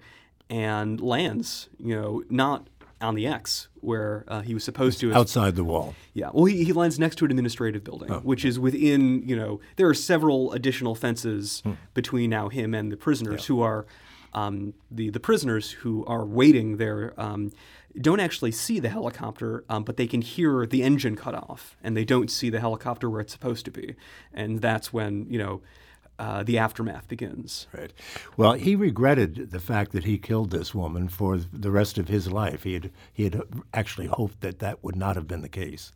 and 0.50 1.00
lands, 1.00 1.70
you 1.78 1.98
know, 1.98 2.22
not 2.28 2.68
on 3.00 3.14
the 3.14 3.26
X 3.26 3.68
where 3.76 4.26
uh, 4.28 4.42
he 4.42 4.52
was 4.52 4.64
supposed 4.64 5.00
to. 5.00 5.14
Outside 5.14 5.56
the 5.56 5.64
wall. 5.64 5.94
Yeah. 6.12 6.28
Well, 6.34 6.44
he, 6.44 6.62
he 6.62 6.74
lands 6.74 6.98
next 6.98 7.16
to 7.16 7.24
an 7.24 7.30
administrative 7.30 7.82
building, 7.82 8.10
oh. 8.10 8.20
which 8.20 8.44
is 8.44 8.58
within, 8.58 9.26
you 9.26 9.34
know, 9.34 9.60
there 9.76 9.88
are 9.88 9.94
several 9.94 10.52
additional 10.52 10.94
fences 10.94 11.62
hmm. 11.64 11.72
between 11.94 12.28
now 12.28 12.50
him 12.50 12.74
and 12.74 12.92
the 12.92 12.98
prisoners 12.98 13.44
yeah. 13.44 13.46
who 13.46 13.62
are 13.62 13.86
um, 14.32 14.74
the 14.90 15.10
the 15.10 15.20
prisoners 15.20 15.70
who 15.70 16.04
are 16.06 16.24
waiting 16.24 16.76
there 16.76 17.14
um, 17.16 17.52
don't 18.00 18.20
actually 18.20 18.52
see 18.52 18.78
the 18.78 18.88
helicopter, 18.88 19.64
um, 19.68 19.84
but 19.84 19.96
they 19.96 20.06
can 20.06 20.22
hear 20.22 20.66
the 20.66 20.82
engine 20.82 21.16
cut 21.16 21.34
off, 21.34 21.76
and 21.82 21.96
they 21.96 22.04
don't 22.04 22.30
see 22.30 22.50
the 22.50 22.60
helicopter 22.60 23.10
where 23.10 23.20
it's 23.20 23.32
supposed 23.32 23.64
to 23.64 23.70
be, 23.70 23.96
and 24.32 24.60
that's 24.60 24.92
when 24.92 25.26
you 25.28 25.38
know. 25.38 25.60
Uh, 26.18 26.42
the 26.42 26.58
aftermath 26.58 27.08
begins. 27.08 27.66
Right. 27.72 27.94
Well, 28.36 28.52
he 28.52 28.76
regretted 28.76 29.52
the 29.52 29.58
fact 29.58 29.92
that 29.92 30.04
he 30.04 30.18
killed 30.18 30.50
this 30.50 30.74
woman 30.74 31.08
for 31.08 31.38
the 31.38 31.70
rest 31.70 31.96
of 31.96 32.08
his 32.08 32.30
life. 32.30 32.64
He 32.64 32.74
had 32.74 32.90
he 33.10 33.24
had 33.24 33.40
actually 33.72 34.06
hoped 34.06 34.42
that 34.42 34.58
that 34.58 34.84
would 34.84 34.96
not 34.96 35.16
have 35.16 35.26
been 35.26 35.40
the 35.40 35.48
case. 35.48 35.92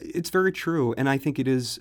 It's 0.00 0.30
very 0.30 0.50
true, 0.50 0.94
and 0.96 1.10
I 1.10 1.18
think 1.18 1.38
it 1.38 1.46
is 1.46 1.78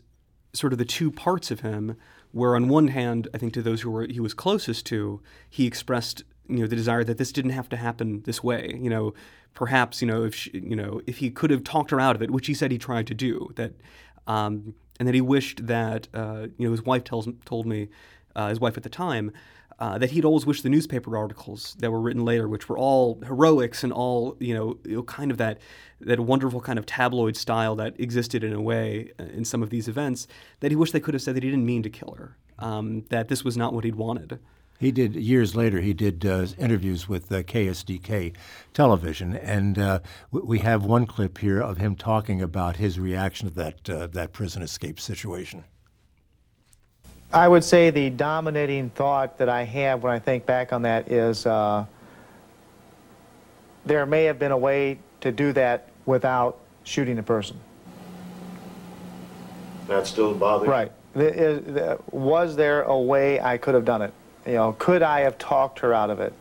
sort 0.52 0.74
of 0.74 0.80
the 0.80 0.84
two 0.84 1.10
parts 1.10 1.52
of 1.52 1.62
him 1.62 1.96
where 2.36 2.54
on 2.58 2.68
one 2.68 2.90
hand, 2.90 3.30
I 3.34 3.38
think 3.38 3.54
to 3.54 3.62
those 3.62 3.80
who 3.80 3.90
were 3.90 4.06
he 4.08 4.20
was 4.20 4.34
closest 4.34 4.86
to, 4.88 5.22
he 5.50 5.66
expressed 5.66 6.26
you 6.50 6.58
know 6.58 6.68
the 6.68 6.76
desire 6.76 7.02
that 7.06 7.18
this 7.18 7.32
didn't 7.32 7.52
have 7.52 7.70
to 7.70 7.78
happen 7.78 8.24
this 8.26 8.44
way. 8.44 8.78
You 8.78 8.90
know, 8.90 9.14
perhaps 9.54 10.02
you 10.02 10.08
know 10.08 10.26
if 10.26 10.36
she, 10.36 10.52
you 10.52 10.76
know 10.76 11.00
if 11.08 11.20
he 11.20 11.30
could 11.32 11.50
have 11.50 11.64
talked 11.64 11.92
her 11.92 12.00
out 12.00 12.14
of 12.14 12.22
it, 12.22 12.32
which 12.32 12.48
he 12.48 12.54
said 12.54 12.72
he 12.72 12.78
tried 12.78 13.08
to 13.08 13.14
do. 13.14 13.54
That 13.56 13.72
um, 14.28 14.76
and 15.00 15.08
that 15.08 15.16
he 15.16 15.22
wished 15.22 15.66
that 15.68 16.10
uh, 16.14 16.48
you 16.58 16.68
know 16.68 16.72
his 16.72 16.84
wife 16.84 17.06
tells 17.06 17.30
told 17.46 17.68
me 17.68 17.88
uh, 18.36 18.50
his 18.50 18.60
wife 18.60 18.76
at 18.76 18.84
the 18.84 18.90
time 18.90 19.32
uh, 19.80 19.98
that 19.98 20.12
he'd 20.12 20.26
always 20.26 20.46
wished 20.46 20.64
the 20.64 20.70
newspaper 20.70 21.18
articles 21.18 21.76
that 21.80 21.92
were 21.92 22.00
written 22.00 22.24
later, 22.24 22.48
which 22.48 22.70
were 22.70 22.78
all 22.78 23.20
heroics 23.26 23.84
and 23.84 23.92
all 23.92 24.38
you 24.40 24.54
know, 24.54 25.04
kind 25.04 25.32
of 25.32 25.38
that 25.38 25.60
that 26.02 26.20
wonderful 26.20 26.62
kind 26.62 26.78
of 26.78 26.86
tabloid 26.86 27.36
style 27.38 27.76
that 27.76 27.98
existed 28.00 28.44
in 28.44 28.54
a 28.54 28.62
way 28.62 29.12
uh, 29.20 29.24
in 29.24 29.46
some 29.46 29.64
of 29.64 29.70
these 29.70 29.88
events, 29.88 30.28
that 30.60 30.72
he 30.72 30.76
wished 30.76 30.94
they 30.94 31.00
could 31.00 31.14
have 31.14 31.22
said 31.22 31.36
that 31.36 31.44
he 31.44 31.50
didn't 31.50 31.66
mean 31.66 31.84
to 31.84 31.90
kill 31.90 32.16
her, 32.18 32.38
um, 32.60 33.04
that 33.10 33.28
this 33.28 33.44
was 33.44 33.56
not 33.56 33.74
what 33.74 33.84
he'd 33.84 33.96
wanted. 33.96 34.40
He 34.78 34.92
did 34.92 35.16
years 35.16 35.56
later. 35.56 35.80
He 35.80 35.94
did 35.94 36.26
uh, 36.26 36.48
interviews 36.58 37.08
with 37.08 37.32
uh, 37.32 37.44
KSDK 37.44 38.36
television, 38.74 39.36
and 39.36 39.80
uh, 39.80 40.00
we 40.32 40.60
have 40.60 40.84
one 40.84 41.06
clip 41.06 41.38
here 41.38 41.62
of 41.62 41.78
him 41.78 41.96
talking 41.96 42.42
about 42.42 42.76
his 42.76 43.00
reaction 43.00 43.48
to 43.48 43.56
that 43.56 43.90
uh, 43.90 44.08
that 44.08 44.34
prison 44.34 44.62
escape 44.62 45.00
situation. 45.00 45.64
I 47.36 47.50
would 47.50 47.66
say 47.66 47.90
the 47.90 48.10
dominating 48.10 48.92
thought 48.92 49.40
that 49.40 49.50
I 49.50 49.64
have 49.64 50.04
when 50.04 50.14
I 50.14 50.20
think 50.20 50.46
back 50.46 50.72
on 50.72 50.84
that 50.84 51.12
is 51.12 51.46
uh, 51.46 51.84
there 53.86 54.06
may 54.06 54.24
have 54.24 54.40
been 54.40 54.54
a 54.54 54.58
way 54.58 55.00
to 55.20 55.34
do 55.34 55.52
that 55.52 55.90
without 56.06 56.58
shooting 56.86 57.20
a 57.20 57.24
person. 57.24 57.60
That 59.90 60.08
still 60.08 60.34
bothers 60.34 60.70
me. 60.70 60.72
Right. 60.72 62.04
Was 62.14 62.56
there 62.56 62.84
a 62.84 62.98
way 62.98 63.42
I 63.42 63.58
could 63.58 63.74
have 63.74 63.86
done 63.86 64.02
it? 64.02 64.14
You 64.46 64.54
know, 64.54 64.76
could 64.80 65.04
I 65.04 65.20
have 65.22 65.38
talked 65.38 65.80
her 65.80 65.94
out 65.94 66.10
of 66.10 66.22
it? 66.22 66.32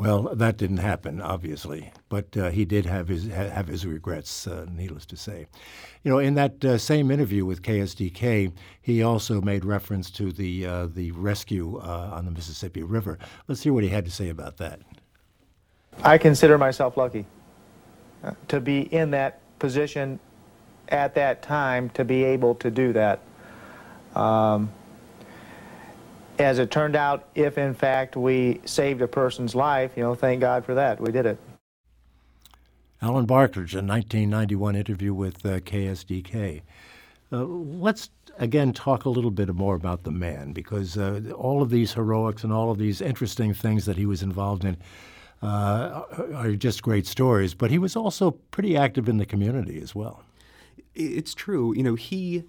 Well, 0.00 0.34
that 0.34 0.56
didn't 0.56 0.78
happen, 0.78 1.20
obviously, 1.20 1.92
but 2.08 2.34
uh, 2.34 2.48
he 2.48 2.64
did 2.64 2.86
have 2.86 3.06
his 3.06 3.26
have 3.26 3.68
his 3.68 3.84
regrets. 3.84 4.46
Uh, 4.46 4.64
needless 4.72 5.04
to 5.04 5.16
say, 5.18 5.44
you 6.02 6.10
know, 6.10 6.18
in 6.18 6.32
that 6.36 6.64
uh, 6.64 6.78
same 6.78 7.10
interview 7.10 7.44
with 7.44 7.60
KSDK, 7.60 8.50
he 8.80 9.02
also 9.02 9.42
made 9.42 9.62
reference 9.62 10.10
to 10.12 10.32
the 10.32 10.64
uh, 10.64 10.86
the 10.86 11.10
rescue 11.10 11.76
uh, 11.76 12.12
on 12.14 12.24
the 12.24 12.30
Mississippi 12.30 12.82
River. 12.82 13.18
Let's 13.46 13.62
hear 13.62 13.74
what 13.74 13.84
he 13.84 13.90
had 13.90 14.06
to 14.06 14.10
say 14.10 14.30
about 14.30 14.56
that. 14.56 14.80
I 16.02 16.16
consider 16.16 16.56
myself 16.56 16.96
lucky 16.96 17.26
uh, 18.24 18.32
to 18.48 18.58
be 18.58 18.80
in 18.94 19.10
that 19.10 19.40
position 19.58 20.18
at 20.88 21.14
that 21.16 21.42
time 21.42 21.90
to 21.90 22.06
be 22.06 22.24
able 22.24 22.54
to 22.54 22.70
do 22.70 22.94
that. 22.94 23.20
Um, 24.14 24.72
as 26.40 26.58
it 26.58 26.70
turned 26.70 26.96
out, 26.96 27.28
if 27.34 27.58
in 27.58 27.74
fact 27.74 28.16
we 28.16 28.60
saved 28.64 29.02
a 29.02 29.08
person's 29.08 29.54
life, 29.54 29.92
you 29.96 30.02
know, 30.02 30.14
thank 30.14 30.40
God 30.40 30.64
for 30.64 30.74
that. 30.74 31.00
We 31.00 31.12
did 31.12 31.26
it. 31.26 31.38
Alan 33.02 33.26
Barklage, 33.26 33.74
a 33.74 33.78
1991 33.78 34.74
interview 34.74 35.14
with 35.14 35.44
uh, 35.44 35.60
KSDK. 35.60 36.62
Uh, 37.32 37.44
let's 37.44 38.10
again 38.38 38.72
talk 38.72 39.04
a 39.04 39.10
little 39.10 39.30
bit 39.30 39.54
more 39.54 39.74
about 39.74 40.02
the 40.02 40.10
man 40.10 40.52
because 40.52 40.96
uh, 40.96 41.20
all 41.36 41.62
of 41.62 41.70
these 41.70 41.92
heroics 41.92 42.42
and 42.42 42.52
all 42.52 42.70
of 42.70 42.78
these 42.78 43.00
interesting 43.00 43.54
things 43.54 43.84
that 43.84 43.96
he 43.96 44.06
was 44.06 44.22
involved 44.22 44.64
in 44.64 44.76
uh, 45.42 46.02
are 46.34 46.52
just 46.52 46.82
great 46.82 47.06
stories, 47.06 47.54
but 47.54 47.70
he 47.70 47.78
was 47.78 47.96
also 47.96 48.32
pretty 48.50 48.76
active 48.76 49.08
in 49.08 49.18
the 49.18 49.26
community 49.26 49.80
as 49.80 49.94
well. 49.94 50.22
It's 50.94 51.34
true. 51.34 51.74
You 51.74 51.82
know, 51.82 51.94
he, 51.94 52.44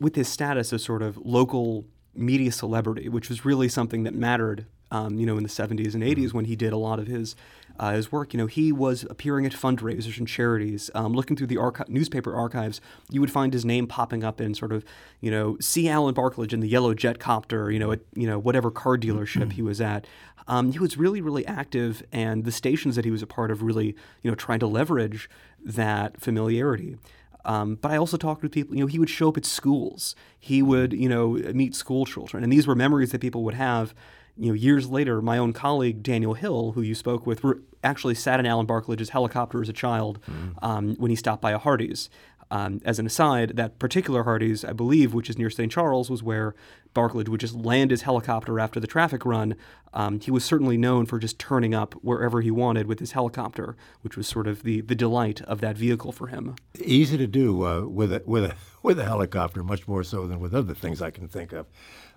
with 0.00 0.16
his 0.16 0.28
status 0.28 0.72
as 0.72 0.82
sort 0.82 1.02
of 1.02 1.16
local 1.18 1.84
media 2.18 2.52
celebrity, 2.52 3.08
which 3.08 3.28
was 3.28 3.44
really 3.44 3.68
something 3.68 4.02
that 4.02 4.14
mattered, 4.14 4.66
um, 4.90 5.18
you 5.18 5.26
know, 5.26 5.36
in 5.36 5.42
the 5.42 5.48
70s 5.48 5.94
and 5.94 6.02
80s 6.02 6.16
mm-hmm. 6.16 6.36
when 6.36 6.44
he 6.46 6.56
did 6.56 6.72
a 6.72 6.76
lot 6.76 6.98
of 6.98 7.06
his 7.06 7.36
uh, 7.78 7.92
his 7.92 8.10
work. 8.10 8.34
You 8.34 8.38
know, 8.38 8.46
he 8.46 8.72
was 8.72 9.04
appearing 9.08 9.46
at 9.46 9.52
fundraisers 9.52 10.18
and 10.18 10.26
charities. 10.26 10.90
Um, 10.94 11.12
looking 11.12 11.36
through 11.36 11.46
the 11.46 11.58
archi- 11.58 11.84
newspaper 11.88 12.34
archives, 12.34 12.80
you 13.10 13.20
would 13.20 13.30
find 13.30 13.52
his 13.52 13.64
name 13.64 13.86
popping 13.86 14.24
up 14.24 14.40
in 14.40 14.54
sort 14.54 14.72
of, 14.72 14.84
you 15.20 15.30
know, 15.30 15.56
see 15.60 15.88
Alan 15.88 16.14
Barklage 16.14 16.52
in 16.52 16.60
the 16.60 16.68
yellow 16.68 16.94
jet 16.94 17.18
copter, 17.18 17.70
you 17.70 17.78
know, 17.78 17.92
at 17.92 18.00
you 18.14 18.26
know 18.26 18.38
whatever 18.38 18.70
car 18.70 18.96
dealership 18.96 19.52
he 19.52 19.62
was 19.62 19.80
at. 19.80 20.06
Um, 20.48 20.72
he 20.72 20.78
was 20.78 20.96
really, 20.96 21.20
really 21.20 21.46
active, 21.46 22.02
and 22.10 22.44
the 22.44 22.52
stations 22.52 22.96
that 22.96 23.04
he 23.04 23.10
was 23.10 23.22
a 23.22 23.26
part 23.26 23.50
of 23.50 23.62
really, 23.62 23.94
you 24.22 24.30
know, 24.30 24.34
trying 24.34 24.60
to 24.60 24.66
leverage 24.66 25.28
that 25.62 26.20
familiarity. 26.20 26.96
Um, 27.44 27.76
but 27.76 27.90
I 27.90 27.96
also 27.96 28.16
talked 28.16 28.42
with 28.42 28.52
people, 28.52 28.74
you 28.74 28.80
know, 28.80 28.86
he 28.86 28.98
would 28.98 29.10
show 29.10 29.28
up 29.28 29.36
at 29.36 29.46
schools. 29.46 30.14
He 30.38 30.62
would, 30.62 30.92
you 30.92 31.08
know, 31.08 31.32
meet 31.54 31.74
school 31.74 32.04
children. 32.04 32.42
And 32.42 32.52
these 32.52 32.66
were 32.66 32.74
memories 32.74 33.12
that 33.12 33.20
people 33.20 33.42
would 33.44 33.54
have, 33.54 33.94
you 34.36 34.48
know, 34.48 34.54
years 34.54 34.88
later. 34.88 35.22
My 35.22 35.38
own 35.38 35.52
colleague, 35.52 36.02
Daniel 36.02 36.34
Hill, 36.34 36.72
who 36.72 36.82
you 36.82 36.94
spoke 36.94 37.26
with, 37.26 37.44
actually 37.82 38.14
sat 38.14 38.40
in 38.40 38.46
Alan 38.46 38.66
Barklage's 38.66 39.10
helicopter 39.10 39.62
as 39.62 39.68
a 39.68 39.72
child 39.72 40.20
mm. 40.30 40.54
um, 40.62 40.94
when 40.96 41.10
he 41.10 41.16
stopped 41.16 41.40
by 41.40 41.52
a 41.52 41.58
Hardee's. 41.58 42.10
Um, 42.50 42.80
as 42.84 42.98
an 42.98 43.06
aside, 43.06 43.56
that 43.56 43.78
particular 43.78 44.24
Hardee's, 44.24 44.64
I 44.64 44.72
believe, 44.72 45.12
which 45.12 45.28
is 45.28 45.36
near 45.38 45.50
St. 45.50 45.70
Charles, 45.70 46.10
was 46.10 46.22
where 46.22 46.54
Barklage 46.94 47.28
would 47.28 47.40
just 47.40 47.54
land 47.54 47.90
his 47.90 48.02
helicopter 48.02 48.58
after 48.58 48.80
the 48.80 48.86
traffic 48.86 49.24
run. 49.24 49.54
Um, 49.92 50.20
he 50.20 50.30
was 50.30 50.44
certainly 50.44 50.76
known 50.76 51.06
for 51.06 51.18
just 51.18 51.38
turning 51.38 51.74
up 51.74 51.94
wherever 52.02 52.40
he 52.40 52.50
wanted 52.50 52.86
with 52.86 53.00
his 53.00 53.12
helicopter, 53.12 53.76
which 54.02 54.16
was 54.16 54.26
sort 54.26 54.46
of 54.46 54.62
the, 54.62 54.80
the 54.80 54.94
delight 54.94 55.40
of 55.42 55.60
that 55.60 55.76
vehicle 55.76 56.12
for 56.12 56.28
him. 56.28 56.56
Easy 56.78 57.16
to 57.16 57.26
do 57.26 57.66
uh, 57.66 57.82
with 57.82 58.12
a 58.12 58.22
with 58.26 58.44
a 58.44 58.54
with 58.82 58.98
a 58.98 59.04
helicopter, 59.04 59.62
much 59.62 59.86
more 59.86 60.02
so 60.02 60.26
than 60.26 60.40
with 60.40 60.54
other 60.54 60.74
things 60.74 61.02
I 61.02 61.10
can 61.10 61.28
think 61.28 61.52
of. 61.52 61.66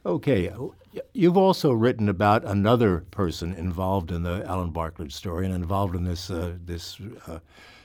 Okay, 0.05 0.51
you've 1.13 1.37
also 1.37 1.71
written 1.71 2.09
about 2.09 2.43
another 2.43 3.05
person 3.11 3.53
involved 3.53 4.11
in 4.11 4.23
the 4.23 4.43
Alan 4.47 4.71
Barklage 4.71 5.13
story 5.13 5.45
and 5.45 5.53
involved 5.53 5.95
in 5.95 6.05
this 6.05 6.29
uh, 6.29 6.53
this. 6.65 6.99
Uh, 7.27 7.39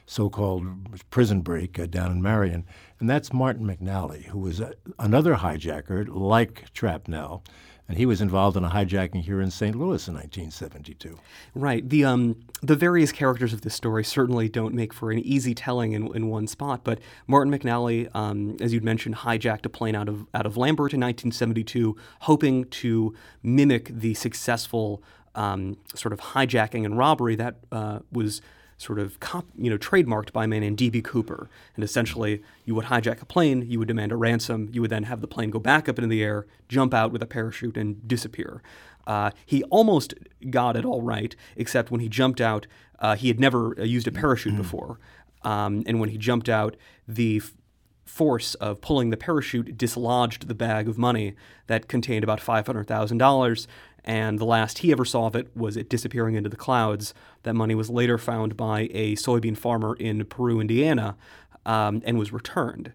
so-called 0.06 0.64
prison 1.10 1.40
break 1.40 1.78
uh, 1.78 1.86
down 1.86 2.12
in 2.12 2.22
Marion, 2.22 2.64
and 3.00 3.10
that's 3.10 3.32
Martin 3.32 3.66
McNally, 3.66 4.26
who 4.26 4.38
was 4.38 4.60
a, 4.60 4.72
another 4.98 5.34
hijacker 5.34 6.06
like 6.08 6.72
Trapnell, 6.72 7.42
and 7.88 7.98
he 7.98 8.06
was 8.06 8.20
involved 8.20 8.56
in 8.56 8.64
a 8.64 8.70
hijacking 8.70 9.22
here 9.22 9.40
in 9.40 9.50
St. 9.50 9.74
Louis 9.76 10.08
in 10.08 10.14
1972. 10.14 11.18
Right. 11.54 11.88
The 11.88 12.04
um 12.04 12.36
the 12.62 12.74
various 12.74 13.12
characters 13.12 13.52
of 13.52 13.60
this 13.60 13.74
story 13.74 14.02
certainly 14.04 14.48
don't 14.48 14.74
make 14.74 14.92
for 14.92 15.10
an 15.10 15.18
easy 15.20 15.54
telling 15.54 15.92
in, 15.92 16.14
in 16.14 16.28
one 16.28 16.46
spot. 16.46 16.82
But 16.82 16.98
Martin 17.26 17.52
McNally, 17.52 18.08
um, 18.14 18.56
as 18.60 18.72
you'd 18.72 18.84
mentioned, 18.84 19.16
hijacked 19.16 19.66
a 19.66 19.68
plane 19.68 19.94
out 19.94 20.08
of 20.08 20.26
out 20.34 20.46
of 20.46 20.56
Lambert 20.56 20.94
in 20.94 21.00
1972, 21.00 21.96
hoping 22.20 22.64
to 22.64 23.14
mimic 23.42 23.88
the 23.88 24.14
successful 24.14 25.02
um, 25.36 25.76
sort 25.94 26.12
of 26.12 26.20
hijacking 26.20 26.84
and 26.84 26.98
robbery 26.98 27.36
that 27.36 27.56
uh, 27.70 28.00
was 28.10 28.40
sort 28.78 28.98
of 28.98 29.18
cop, 29.20 29.46
you 29.56 29.70
know 29.70 29.78
trademarked 29.78 30.32
by 30.32 30.44
a 30.44 30.48
man 30.48 30.60
named 30.60 30.78
D.B. 30.78 31.02
Cooper. 31.02 31.48
And 31.74 31.84
essentially, 31.84 32.42
you 32.64 32.74
would 32.74 32.86
hijack 32.86 33.22
a 33.22 33.26
plane, 33.26 33.64
you 33.68 33.78
would 33.78 33.88
demand 33.88 34.12
a 34.12 34.16
ransom, 34.16 34.68
you 34.72 34.80
would 34.80 34.90
then 34.90 35.04
have 35.04 35.20
the 35.20 35.28
plane 35.28 35.50
go 35.50 35.58
back 35.58 35.88
up 35.88 35.98
into 35.98 36.08
the 36.08 36.22
air, 36.22 36.46
jump 36.68 36.92
out 36.92 37.12
with 37.12 37.22
a 37.22 37.26
parachute, 37.26 37.76
and 37.76 38.06
disappear. 38.06 38.62
Uh, 39.06 39.30
he 39.44 39.62
almost 39.64 40.14
got 40.50 40.76
it 40.76 40.84
all 40.84 41.02
right, 41.02 41.36
except 41.56 41.90
when 41.90 42.00
he 42.00 42.08
jumped 42.08 42.40
out, 42.40 42.66
uh, 42.98 43.14
he 43.14 43.28
had 43.28 43.38
never 43.38 43.78
uh, 43.78 43.84
used 43.84 44.06
a 44.06 44.12
parachute 44.12 44.54
mm-hmm. 44.54 44.62
before. 44.62 44.98
Um, 45.42 45.84
and 45.86 46.00
when 46.00 46.08
he 46.08 46.18
jumped 46.18 46.48
out, 46.48 46.76
the 47.06 47.36
f- 47.36 47.52
force 48.04 48.54
of 48.54 48.80
pulling 48.80 49.10
the 49.10 49.16
parachute 49.16 49.78
dislodged 49.78 50.48
the 50.48 50.54
bag 50.54 50.88
of 50.88 50.98
money 50.98 51.34
that 51.66 51.88
contained 51.88 52.24
about 52.24 52.40
$500,000 52.40 53.66
and 54.06 54.38
the 54.38 54.44
last 54.44 54.78
he 54.78 54.92
ever 54.92 55.04
saw 55.04 55.26
of 55.26 55.34
it 55.34 55.54
was 55.56 55.76
it 55.76 55.90
disappearing 55.90 56.36
into 56.36 56.48
the 56.48 56.56
clouds. 56.56 57.12
That 57.42 57.54
money 57.54 57.74
was 57.74 57.90
later 57.90 58.18
found 58.18 58.56
by 58.56 58.88
a 58.92 59.16
soybean 59.16 59.56
farmer 59.56 59.96
in 59.96 60.24
Peru, 60.26 60.60
Indiana, 60.60 61.16
um, 61.64 62.02
and 62.04 62.18
was 62.18 62.32
returned. 62.32 62.92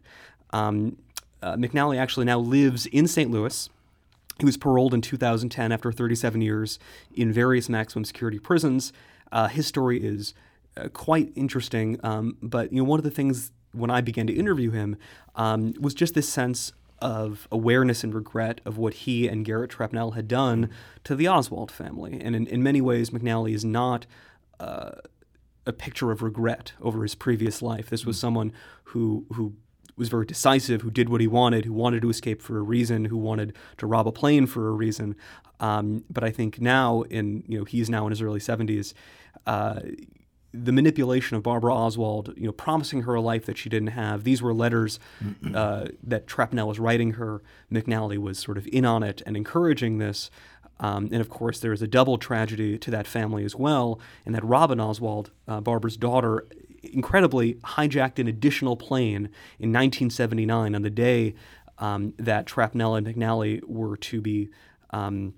Um, 0.51 0.97
uh, 1.43 1.55
McNally 1.55 1.97
actually 1.97 2.25
now 2.25 2.39
lives 2.39 2.85
in 2.85 3.07
St. 3.07 3.29
Louis. 3.29 3.69
He 4.39 4.45
was 4.45 4.57
paroled 4.57 4.93
in 4.93 5.01
2010 5.01 5.71
after 5.71 5.91
37 5.91 6.41
years 6.41 6.79
in 7.13 7.31
various 7.31 7.67
maximum 7.67 8.05
security 8.05 8.39
prisons. 8.39 8.93
Uh, 9.31 9.47
his 9.47 9.67
story 9.67 10.01
is 10.01 10.33
uh, 10.77 10.87
quite 10.89 11.31
interesting, 11.35 11.99
um, 12.03 12.37
but 12.41 12.71
you 12.71 12.77
know 12.77 12.83
one 12.85 12.99
of 12.99 13.03
the 13.03 13.11
things 13.11 13.51
when 13.73 13.89
I 13.89 14.01
began 14.01 14.27
to 14.27 14.33
interview 14.33 14.71
him 14.71 14.97
um, 15.35 15.73
was 15.79 15.93
just 15.93 16.13
this 16.13 16.27
sense 16.27 16.73
of 17.01 17.47
awareness 17.51 18.03
and 18.03 18.13
regret 18.13 18.61
of 18.65 18.77
what 18.77 18.93
he 18.93 19.27
and 19.27 19.43
Garrett 19.43 19.71
Trapnell 19.71 20.15
had 20.15 20.27
done 20.27 20.69
to 21.03 21.15
the 21.15 21.27
Oswald 21.27 21.71
family. 21.71 22.19
And 22.21 22.35
in, 22.35 22.47
in 22.47 22.63
many 22.63 22.79
ways, 22.79 23.09
McNally 23.09 23.53
is 23.53 23.65
not 23.65 24.05
uh, 24.59 24.91
a 25.65 25.73
picture 25.73 26.11
of 26.11 26.21
regret 26.21 26.73
over 26.81 27.03
his 27.03 27.15
previous 27.15 27.61
life. 27.61 27.89
This 27.89 28.05
was 28.05 28.17
mm. 28.17 28.21
someone 28.21 28.53
who 28.85 29.25
who 29.33 29.53
was 29.97 30.09
very 30.09 30.25
decisive, 30.25 30.81
who 30.81 30.89
did 30.89 31.09
what 31.09 31.21
he 31.21 31.27
wanted, 31.27 31.65
who 31.65 31.73
wanted 31.73 32.01
to 32.01 32.09
escape 32.09 32.41
for 32.41 32.57
a 32.57 32.61
reason, 32.61 33.05
who 33.05 33.17
wanted 33.17 33.55
to 33.77 33.85
rob 33.85 34.07
a 34.07 34.11
plane 34.11 34.47
for 34.47 34.67
a 34.67 34.71
reason. 34.71 35.15
Um, 35.59 36.03
but 36.09 36.23
I 36.23 36.31
think 36.31 36.59
now, 36.59 37.03
in 37.03 37.43
you 37.47 37.59
know, 37.59 37.65
he's 37.65 37.89
now 37.89 38.05
in 38.05 38.11
his 38.11 38.21
early 38.21 38.39
70s. 38.39 38.93
Uh, 39.45 39.81
the 40.53 40.71
manipulation 40.71 41.37
of 41.37 41.43
Barbara 41.43 41.73
Oswald, 41.73 42.33
you 42.35 42.45
know, 42.45 42.51
promising 42.51 43.03
her 43.03 43.15
a 43.15 43.21
life 43.21 43.45
that 43.45 43.57
she 43.57 43.69
didn't 43.69 43.89
have. 43.89 44.23
These 44.23 44.41
were 44.41 44.53
letters 44.53 44.99
uh, 45.55 45.87
that 46.03 46.27
Trapnell 46.27 46.67
was 46.67 46.79
writing 46.79 47.13
her. 47.13 47.41
McNally 47.71 48.17
was 48.17 48.37
sort 48.37 48.57
of 48.57 48.67
in 48.67 48.85
on 48.85 49.03
it 49.03 49.21
and 49.25 49.37
encouraging 49.37 49.97
this. 49.97 50.29
Um, 50.79 51.09
and 51.11 51.21
of 51.21 51.29
course, 51.29 51.59
there 51.59 51.71
is 51.71 51.81
a 51.81 51.87
double 51.87 52.17
tragedy 52.17 52.77
to 52.79 52.91
that 52.91 53.07
family 53.07 53.45
as 53.45 53.55
well, 53.55 53.99
in 54.25 54.33
that 54.33 54.43
Robin 54.43 54.79
Oswald, 54.79 55.31
uh, 55.47 55.61
Barbara's 55.61 55.95
daughter, 55.95 56.47
incredibly 56.83 57.53
hijacked 57.55 58.19
an 58.19 58.27
additional 58.27 58.75
plane 58.75 59.29
in 59.59 59.71
1979 59.71 60.73
on 60.73 60.81
the 60.81 60.89
day 60.89 61.35
um, 61.77 62.13
that 62.17 62.45
Trapnell 62.45 62.97
and 62.97 63.07
McNally 63.07 63.63
were 63.63 63.95
to 63.97 64.21
be. 64.21 64.49
Um, 64.89 65.35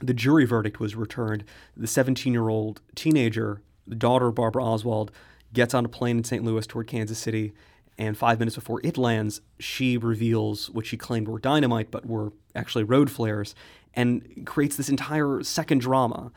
the 0.00 0.14
jury 0.14 0.44
verdict 0.44 0.78
was 0.80 0.94
returned. 0.94 1.44
The 1.76 1.86
17 1.86 2.32
year 2.32 2.48
old 2.48 2.80
teenager, 2.94 3.62
the 3.88 3.96
daughter 3.96 4.28
of 4.28 4.34
Barbara 4.34 4.64
Oswald, 4.64 5.10
gets 5.52 5.74
on 5.74 5.84
a 5.84 5.88
plane 5.88 6.18
in 6.18 6.24
St. 6.24 6.44
Louis 6.44 6.66
toward 6.66 6.86
Kansas 6.86 7.18
City. 7.18 7.52
And 7.96 8.16
five 8.16 8.38
minutes 8.38 8.54
before 8.54 8.80
it 8.84 8.96
lands, 8.96 9.40
she 9.58 9.96
reveals 9.96 10.70
what 10.70 10.86
she 10.86 10.96
claimed 10.96 11.26
were 11.26 11.40
dynamite, 11.40 11.90
but 11.90 12.06
were 12.06 12.32
actually 12.54 12.84
road 12.84 13.10
flares, 13.10 13.54
and 13.94 14.46
creates 14.46 14.76
this 14.76 14.88
entire 14.88 15.42
second 15.42 15.80
drama. 15.80 16.30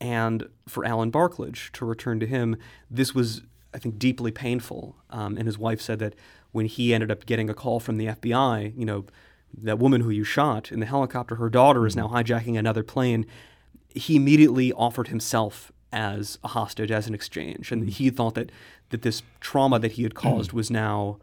And 0.00 0.48
for 0.68 0.84
Alan 0.84 1.10
Barklage, 1.10 1.70
to 1.72 1.84
return 1.86 2.20
to 2.20 2.26
him, 2.26 2.56
this 2.90 3.14
was, 3.14 3.42
I 3.72 3.78
think, 3.78 3.98
deeply 3.98 4.30
painful. 4.30 4.96
Um, 5.10 5.36
and 5.38 5.46
his 5.46 5.58
wife 5.58 5.80
said 5.80 5.98
that 6.00 6.14
when 6.52 6.66
he 6.66 6.92
ended 6.92 7.10
up 7.10 7.24
getting 7.24 7.48
a 7.48 7.54
call 7.54 7.80
from 7.80 7.96
the 7.96 8.06
FBI, 8.06 8.76
you 8.76 8.84
know, 8.84 9.06
that 9.56 9.78
woman 9.78 10.02
who 10.02 10.10
you 10.10 10.24
shot 10.24 10.70
in 10.70 10.80
the 10.80 10.86
helicopter, 10.86 11.36
her 11.36 11.48
daughter 11.48 11.86
is 11.86 11.96
now 11.96 12.08
hijacking 12.08 12.58
another 12.58 12.82
plane. 12.82 13.26
He 13.94 14.16
immediately 14.16 14.72
offered 14.72 15.08
himself 15.08 15.72
as 15.92 16.38
a 16.44 16.48
hostage, 16.48 16.90
as 16.90 17.06
an 17.06 17.14
exchange, 17.14 17.72
and 17.72 17.88
he 17.88 18.10
thought 18.10 18.34
that 18.34 18.50
that 18.90 19.02
this 19.02 19.22
trauma 19.40 19.78
that 19.78 19.92
he 19.92 20.02
had 20.02 20.14
caused 20.14 20.52
was 20.52 20.70
now 20.70 21.18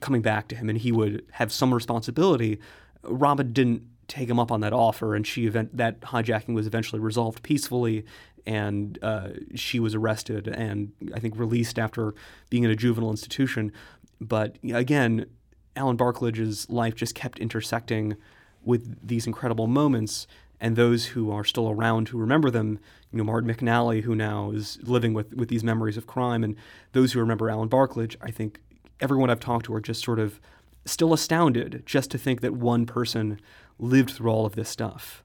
coming 0.00 0.22
back 0.22 0.48
to 0.48 0.54
him, 0.56 0.68
and 0.68 0.78
he 0.78 0.92
would 0.92 1.24
have 1.32 1.52
some 1.52 1.72
responsibility. 1.72 2.58
Robin 3.02 3.52
didn't 3.52 3.82
take 4.08 4.28
him 4.28 4.38
up 4.38 4.52
on 4.52 4.60
that 4.60 4.72
offer, 4.72 5.14
and 5.14 5.26
she 5.26 5.46
event 5.46 5.76
that 5.76 6.00
hijacking 6.00 6.54
was 6.54 6.66
eventually 6.66 7.00
resolved 7.00 7.42
peacefully, 7.42 8.04
and 8.46 8.98
uh, 9.02 9.28
she 9.54 9.80
was 9.80 9.94
arrested 9.94 10.46
and 10.46 10.92
I 11.14 11.18
think 11.18 11.38
released 11.38 11.78
after 11.78 12.14
being 12.48 12.62
in 12.64 12.70
a 12.70 12.76
juvenile 12.76 13.10
institution. 13.10 13.72
But 14.20 14.56
again, 14.62 15.26
Alan 15.74 15.96
Barklage's 15.96 16.70
life 16.70 16.94
just 16.94 17.14
kept 17.14 17.38
intersecting 17.38 18.16
with 18.64 19.06
these 19.06 19.26
incredible 19.26 19.66
moments, 19.66 20.26
and 20.60 20.76
those 20.76 21.06
who 21.06 21.30
are 21.30 21.44
still 21.44 21.70
around 21.70 22.08
who 22.08 22.18
remember 22.18 22.50
them, 22.50 22.78
you 23.12 23.18
know, 23.18 23.24
Martin 23.24 23.52
McNally, 23.52 24.02
who 24.02 24.14
now 24.14 24.50
is 24.50 24.78
living 24.82 25.14
with, 25.14 25.34
with 25.34 25.48
these 25.48 25.64
memories 25.64 25.96
of 25.96 26.06
crime, 26.06 26.42
and 26.42 26.56
those 26.92 27.12
who 27.12 27.20
remember 27.20 27.50
Alan 27.50 27.68
Barklage, 27.68 28.16
I 28.20 28.30
think 28.30 28.60
everyone 29.00 29.30
I've 29.30 29.40
talked 29.40 29.66
to 29.66 29.74
are 29.74 29.80
just 29.80 30.02
sort 30.02 30.18
of 30.18 30.40
still 30.84 31.12
astounded 31.12 31.82
just 31.84 32.10
to 32.12 32.18
think 32.18 32.40
that 32.40 32.54
one 32.54 32.86
person 32.86 33.40
lived 33.78 34.10
through 34.10 34.30
all 34.30 34.46
of 34.46 34.54
this 34.54 34.68
stuff 34.68 35.22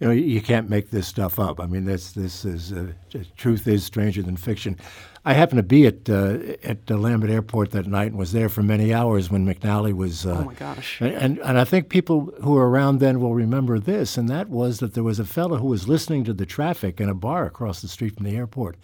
you 0.00 0.06
know, 0.06 0.12
you 0.12 0.40
can't 0.40 0.68
make 0.68 0.90
this 0.90 1.06
stuff 1.06 1.38
up. 1.38 1.60
I 1.60 1.66
mean, 1.66 1.84
this 1.84 2.12
this 2.12 2.44
is 2.44 2.72
uh, 2.72 2.92
truth 3.36 3.66
is 3.66 3.84
stranger 3.84 4.22
than 4.22 4.36
fiction. 4.36 4.76
I 5.24 5.34
happened 5.34 5.58
to 5.58 5.62
be 5.62 5.86
at 5.86 6.10
uh, 6.10 6.38
at 6.64 6.86
the 6.86 6.96
Lambert 6.96 7.30
Airport 7.30 7.70
that 7.72 7.86
night 7.86 8.08
and 8.08 8.18
was 8.18 8.32
there 8.32 8.48
for 8.48 8.62
many 8.62 8.92
hours 8.92 9.30
when 9.30 9.46
McNally 9.46 9.92
was. 9.92 10.26
Uh, 10.26 10.38
oh 10.40 10.44
my 10.44 10.54
gosh! 10.54 11.00
And 11.00 11.38
and 11.38 11.58
I 11.58 11.64
think 11.64 11.88
people 11.88 12.32
who 12.42 12.52
were 12.52 12.68
around 12.68 12.98
then 12.98 13.20
will 13.20 13.34
remember 13.34 13.78
this, 13.78 14.16
and 14.16 14.28
that 14.28 14.48
was 14.48 14.80
that 14.80 14.94
there 14.94 15.04
was 15.04 15.20
a 15.20 15.24
fellow 15.24 15.58
who 15.58 15.68
was 15.68 15.86
listening 15.86 16.24
to 16.24 16.32
the 16.32 16.46
traffic 16.46 17.00
in 17.00 17.08
a 17.08 17.14
bar 17.14 17.46
across 17.46 17.82
the 17.82 17.88
street 17.88 18.16
from 18.16 18.26
the 18.26 18.36
airport. 18.36 18.76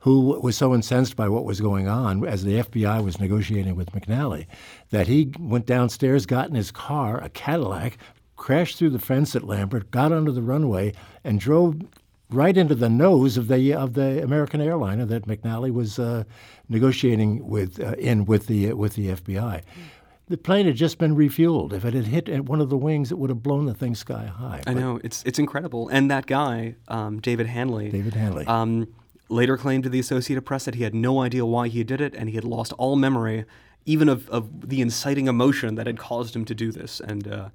Who 0.00 0.40
was 0.40 0.56
so 0.56 0.74
incensed 0.74 1.14
by 1.14 1.28
what 1.28 1.44
was 1.44 1.60
going 1.60 1.86
on 1.86 2.26
as 2.26 2.42
the 2.42 2.58
FBI 2.58 3.04
was 3.04 3.20
negotiating 3.20 3.76
with 3.76 3.92
McNally 3.92 4.46
that 4.90 5.06
he 5.06 5.32
went 5.38 5.66
downstairs, 5.66 6.26
got 6.26 6.48
in 6.48 6.56
his 6.56 6.72
car, 6.72 7.22
a 7.22 7.28
Cadillac, 7.28 7.98
crashed 8.42 8.76
through 8.76 8.90
the 8.90 8.98
fence 8.98 9.36
at 9.36 9.44
Lambert, 9.44 9.92
got 9.92 10.10
onto 10.10 10.32
the 10.32 10.42
runway, 10.42 10.92
and 11.22 11.38
drove 11.38 11.80
right 12.28 12.56
into 12.56 12.74
the 12.74 12.88
nose 12.88 13.36
of 13.36 13.46
the 13.46 13.72
of 13.72 13.94
the 13.94 14.20
American 14.20 14.60
airliner 14.60 15.06
that 15.06 15.28
McNally 15.28 15.72
was 15.72 16.00
uh, 16.00 16.24
negotiating 16.68 17.46
with 17.46 17.80
uh, 17.80 17.92
in 17.92 18.24
with 18.24 18.48
the 18.48 18.72
uh, 18.72 18.74
with 18.74 18.94
the 18.96 19.10
FBI. 19.10 19.62
The 20.28 20.36
plane 20.36 20.66
had 20.66 20.74
just 20.74 20.98
been 20.98 21.14
refueled. 21.14 21.72
If 21.72 21.84
it 21.84 21.94
had 21.94 22.06
hit 22.06 22.44
one 22.46 22.60
of 22.60 22.68
the 22.68 22.76
wings, 22.76 23.12
it 23.12 23.18
would 23.18 23.30
have 23.30 23.44
blown 23.44 23.66
the 23.66 23.74
thing 23.74 23.94
sky 23.94 24.26
high. 24.26 24.62
I 24.66 24.74
know 24.74 24.98
it's 25.04 25.22
it's 25.24 25.38
incredible. 25.38 25.88
And 25.88 26.10
that 26.10 26.26
guy, 26.26 26.74
um, 26.88 27.20
David 27.20 27.46
Hanley, 27.46 27.90
David 27.90 28.14
Hanley, 28.14 28.44
um, 28.46 28.88
later 29.28 29.56
claimed 29.56 29.84
to 29.84 29.90
the 29.90 30.00
Associated 30.00 30.42
Press 30.42 30.64
that 30.64 30.74
he 30.74 30.82
had 30.82 30.96
no 30.96 31.20
idea 31.20 31.46
why 31.46 31.68
he 31.68 31.84
did 31.84 32.00
it, 32.00 32.12
and 32.16 32.28
he 32.28 32.34
had 32.34 32.44
lost 32.44 32.72
all 32.72 32.96
memory 32.96 33.44
even 33.84 34.08
of, 34.08 34.28
of 34.30 34.68
the 34.68 34.80
inciting 34.80 35.26
emotion 35.26 35.74
that 35.74 35.86
had 35.86 35.98
caused 35.98 36.36
him 36.36 36.44
to 36.44 36.54
do 36.54 36.70
this. 36.70 37.00
And 37.00 37.26
uh, 37.26 37.48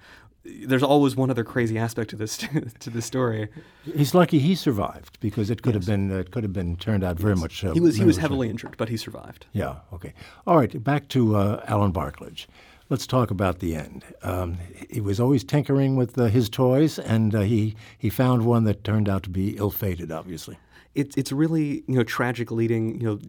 there's 0.66 0.84
always 0.84 1.16
one 1.16 1.30
other 1.30 1.44
crazy 1.44 1.78
aspect 1.78 2.10
to 2.12 2.16
this 2.16 2.38
to 2.80 2.90
this 2.90 3.06
story. 3.06 3.50
He's 3.84 4.14
lucky 4.14 4.40
he 4.40 4.56
survived 4.56 5.20
because 5.20 5.50
it 5.50 5.62
could 5.62 5.76
yes. 5.76 5.86
have 5.86 5.88
been 5.88 6.12
it 6.12 6.32
could 6.32 6.44
have 6.44 6.54
been 6.54 6.78
turned 6.78 7.04
out 7.04 7.18
very 7.18 7.34
yes. 7.34 7.42
much. 7.42 7.64
Uh, 7.64 7.74
he 7.74 7.80
was 7.80 7.96
he 7.96 8.06
was 8.06 8.18
heavily 8.18 8.50
injured, 8.50 8.76
but 8.78 8.90
he 8.90 8.98
survived. 8.98 9.46
Yeah. 9.54 9.78
Okay. 9.94 10.14
All 10.46 10.58
right. 10.58 10.84
Back 10.84 11.08
to 11.10 11.36
uh, 11.36 11.64
Alan 11.68 11.92
Barklage. 11.92 12.46
Let's 12.90 13.06
talk 13.06 13.32
about 13.32 13.60
the 13.60 13.76
end. 13.76 14.06
Um, 14.24 14.58
he 14.90 15.02
was 15.02 15.20
always 15.20 15.44
tinkering 15.44 15.98
with 15.98 16.18
uh, 16.18 16.26
his 16.26 16.48
toys, 16.48 16.98
and 16.98 17.36
uh, 17.36 17.42
he 17.42 17.76
he 17.98 18.10
found 18.10 18.46
one 18.46 18.64
that 18.64 18.84
turned 18.84 19.10
out 19.10 19.24
to 19.24 19.30
be 19.30 19.58
ill-fated. 19.58 20.12
Obviously, 20.12 20.58
it's 20.96 21.18
it's 21.18 21.32
really 21.32 21.84
you 21.88 21.96
know 21.96 22.04
tragic. 22.04 22.50
Leading 22.50 23.00
you 23.02 23.08
know 23.08 23.20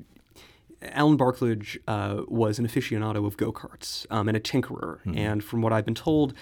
Alan 0.83 1.17
Barklage 1.17 1.77
uh, 1.89 2.23
was 2.29 2.59
an 2.59 2.67
aficionado 2.67 3.27
of 3.27 3.37
go 3.37 3.53
karts 3.53 4.07
um, 4.11 4.29
and 4.29 4.37
a 4.37 4.41
tinkerer. 4.41 5.01
Mm-hmm. 5.01 5.19
And 5.19 5.45
from 5.45 5.61
what 5.61 5.73
I've 5.73 5.85
been 5.85 5.95
told, 5.95 6.35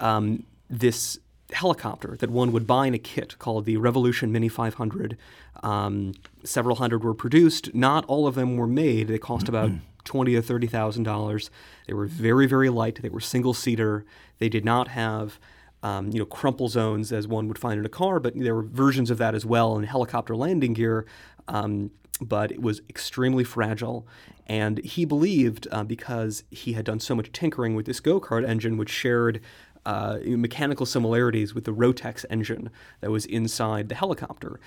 um, 0.00 0.44
this 0.68 1.18
helicopter 1.52 2.16
that 2.18 2.30
one 2.30 2.52
would 2.52 2.66
buy 2.66 2.86
in 2.86 2.94
a 2.94 2.98
kit 2.98 3.38
called 3.38 3.64
the 3.64 3.76
Revolution 3.76 4.32
Mini 4.32 4.48
500. 4.48 5.16
Um, 5.62 6.14
several 6.42 6.76
hundred 6.76 7.04
were 7.04 7.14
produced. 7.14 7.74
Not 7.74 8.04
all 8.06 8.26
of 8.26 8.34
them 8.34 8.56
were 8.56 8.66
made. 8.66 9.08
They 9.08 9.18
cost 9.18 9.48
about 9.48 9.70
twenty 10.04 10.36
or 10.36 10.42
thirty 10.42 10.66
thousand 10.66 11.04
dollars. 11.04 11.50
They 11.86 11.94
were 11.94 12.06
very, 12.06 12.46
very 12.46 12.68
light. 12.68 13.00
They 13.00 13.08
were 13.08 13.20
single 13.20 13.54
seater. 13.54 14.04
They 14.38 14.50
did 14.50 14.64
not 14.64 14.88
have 14.88 15.38
um, 15.82 16.10
you 16.10 16.18
know 16.18 16.26
crumple 16.26 16.68
zones 16.68 17.12
as 17.12 17.26
one 17.26 17.48
would 17.48 17.58
find 17.58 17.78
in 17.78 17.86
a 17.86 17.90
car, 17.90 18.20
but 18.20 18.34
there 18.36 18.54
were 18.54 18.62
versions 18.62 19.10
of 19.10 19.18
that 19.18 19.34
as 19.34 19.46
well 19.46 19.76
in 19.78 19.84
helicopter 19.84 20.36
landing 20.36 20.74
gear. 20.74 21.06
Um, 21.48 21.90
but 22.20 22.52
it 22.52 22.62
was 22.62 22.80
extremely 22.88 23.42
fragile. 23.42 24.06
And 24.46 24.78
he 24.84 25.04
believed, 25.04 25.66
uh, 25.72 25.84
because 25.84 26.44
he 26.50 26.74
had 26.74 26.84
done 26.84 27.00
so 27.00 27.14
much 27.14 27.32
tinkering 27.32 27.74
with 27.74 27.86
this 27.86 27.98
go 27.98 28.20
kart 28.20 28.46
engine, 28.46 28.76
which 28.76 28.90
shared 28.90 29.40
uh, 29.86 30.18
mechanical 30.24 30.86
similarities 30.86 31.54
with 31.54 31.64
the 31.64 31.72
Rotax 31.72 32.24
engine 32.30 32.70
that 33.00 33.10
was 33.10 33.26
inside 33.26 33.88
the 33.88 33.94
helicopter. 33.94 34.58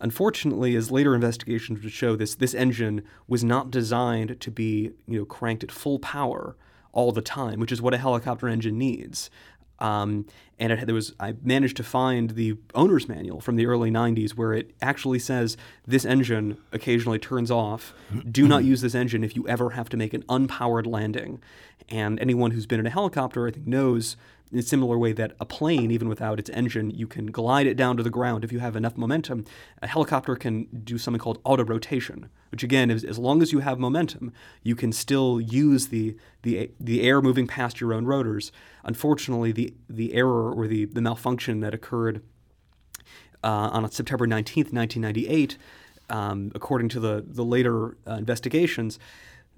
Unfortunately, 0.00 0.76
as 0.76 0.90
later 0.90 1.14
investigations 1.14 1.82
would 1.82 1.92
show, 1.92 2.16
this 2.16 2.34
this 2.34 2.54
engine 2.54 3.02
was 3.26 3.42
not 3.42 3.70
designed 3.70 4.40
to 4.40 4.50
be 4.50 4.92
you 5.06 5.18
know 5.18 5.24
cranked 5.24 5.64
at 5.64 5.72
full 5.72 5.98
power 5.98 6.56
all 6.92 7.12
the 7.12 7.22
time, 7.22 7.60
which 7.60 7.72
is 7.72 7.80
what 7.80 7.94
a 7.94 7.98
helicopter 7.98 8.48
engine 8.48 8.78
needs. 8.78 9.30
Um, 9.78 10.26
and 10.58 10.72
it, 10.72 10.86
there 10.86 10.94
was 10.94 11.14
I 11.20 11.34
managed 11.42 11.76
to 11.78 11.84
find 11.84 12.30
the 12.30 12.56
owner's 12.74 13.08
manual 13.08 13.40
from 13.40 13.56
the 13.56 13.66
early 13.66 13.90
90s 13.90 14.30
where 14.30 14.54
it 14.54 14.72
actually 14.80 15.18
says 15.18 15.56
this 15.86 16.04
engine 16.04 16.56
occasionally 16.72 17.18
turns 17.18 17.50
off. 17.50 17.94
Do 18.30 18.48
not 18.48 18.64
use 18.72 18.80
this 18.80 18.94
engine 18.94 19.22
if 19.22 19.36
you 19.36 19.46
ever 19.48 19.70
have 19.70 19.88
to 19.90 19.96
make 19.96 20.14
an 20.14 20.22
unpowered 20.24 20.86
landing. 20.86 21.40
And 21.88 22.18
anyone 22.20 22.52
who's 22.52 22.66
been 22.66 22.80
in 22.80 22.86
a 22.86 22.90
helicopter, 22.90 23.46
I 23.46 23.50
think, 23.50 23.66
knows 23.66 24.16
in 24.52 24.58
a 24.58 24.62
similar 24.62 24.96
way 24.96 25.12
that 25.12 25.32
a 25.40 25.44
plane, 25.44 25.90
even 25.90 26.08
without 26.08 26.38
its 26.38 26.50
engine, 26.50 26.90
you 26.90 27.06
can 27.06 27.26
glide 27.26 27.66
it 27.66 27.76
down 27.76 27.96
to 27.96 28.02
the 28.02 28.10
ground 28.10 28.44
if 28.44 28.52
you 28.52 28.60
have 28.60 28.76
enough 28.76 28.96
momentum. 28.96 29.44
A 29.82 29.86
helicopter 29.86 30.36
can 30.36 30.64
do 30.84 30.98
something 30.98 31.18
called 31.18 31.40
auto 31.44 31.64
rotation, 31.64 32.28
which 32.50 32.62
again 32.62 32.90
is 32.90 33.02
as 33.02 33.18
long 33.18 33.42
as 33.42 33.52
you 33.52 33.58
have 33.60 33.78
momentum, 33.78 34.32
you 34.62 34.76
can 34.76 34.92
still 34.92 35.40
use 35.40 35.88
the 35.88 36.16
the 36.42 36.70
the 36.78 37.02
air 37.02 37.20
moving 37.20 37.46
past 37.46 37.80
your 37.80 37.92
own 37.92 38.04
rotors. 38.04 38.52
Unfortunately, 38.84 39.50
the 39.50 39.74
the 39.88 40.14
error 40.14 40.52
or 40.52 40.68
the 40.68 40.84
the 40.84 41.00
malfunction 41.00 41.60
that 41.60 41.74
occurred 41.74 42.22
uh, 43.42 43.70
on 43.72 43.90
September 43.90 44.26
19th, 44.26 44.72
1998, 44.72 45.58
um, 46.08 46.52
according 46.54 46.88
to 46.90 47.00
the 47.00 47.24
the 47.26 47.44
later 47.44 47.96
uh, 48.06 48.12
investigations, 48.12 48.98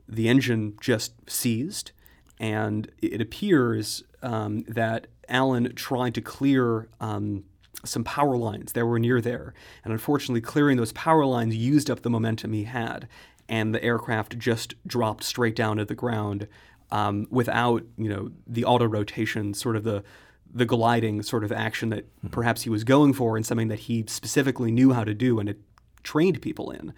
the 0.09 0.29
engine 0.29 0.77
just 0.81 1.13
seized 1.31 1.93
and 2.41 2.91
it 3.03 3.21
appears 3.21 4.05
um, 4.23 4.63
that 4.69 5.07
Alan 5.29 5.75
tried 5.75 6.15
to 6.15 6.21
clear 6.21 6.89
um, 7.01 7.45
some 7.85 8.05
power 8.05 8.37
lines 8.37 8.73
that 8.73 8.87
were 8.87 8.99
near 8.99 9.21
there. 9.21 9.55
And 9.85 9.93
unfortunately, 9.93 10.41
clearing 10.41 10.77
those 10.77 10.93
power 10.93 11.25
lines 11.25 11.55
used 11.55 11.91
up 11.91 12.03
the 12.03 12.11
momentum 12.11 12.53
he 12.53 12.65
had. 12.65 13.09
And 13.49 13.75
the 13.75 13.83
aircraft 13.83 14.39
just 14.39 14.75
dropped 14.87 15.25
straight 15.25 15.57
down 15.57 15.79
to 15.79 15.85
the 15.85 15.95
ground 15.95 16.49
um, 16.91 17.27
without, 17.31 17.83
you 17.97 18.09
know, 18.09 18.31
the 18.47 18.65
auto 18.65 18.87
rotation, 18.87 19.55
sort 19.55 19.77
of 19.77 19.85
the 19.85 20.03
the 20.51 20.65
gliding 20.65 21.23
sort 21.23 21.45
of 21.45 21.53
action 21.53 21.91
that 21.91 22.07
mm-hmm. 22.19 22.29
perhaps 22.29 22.63
he 22.63 22.71
was 22.71 22.83
going 22.83 23.13
for, 23.13 23.37
and 23.37 23.45
something 23.45 23.69
that 23.69 23.81
he 23.81 24.05
specifically 24.07 24.71
knew 24.71 24.93
how 24.93 25.05
to 25.05 25.13
do 25.13 25.39
and 25.39 25.49
had 25.49 25.59
trained 26.03 26.41
people 26.41 26.71
in. 26.71 26.95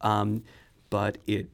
Um, 0.00 0.42
but 0.88 1.18
it 1.26 1.48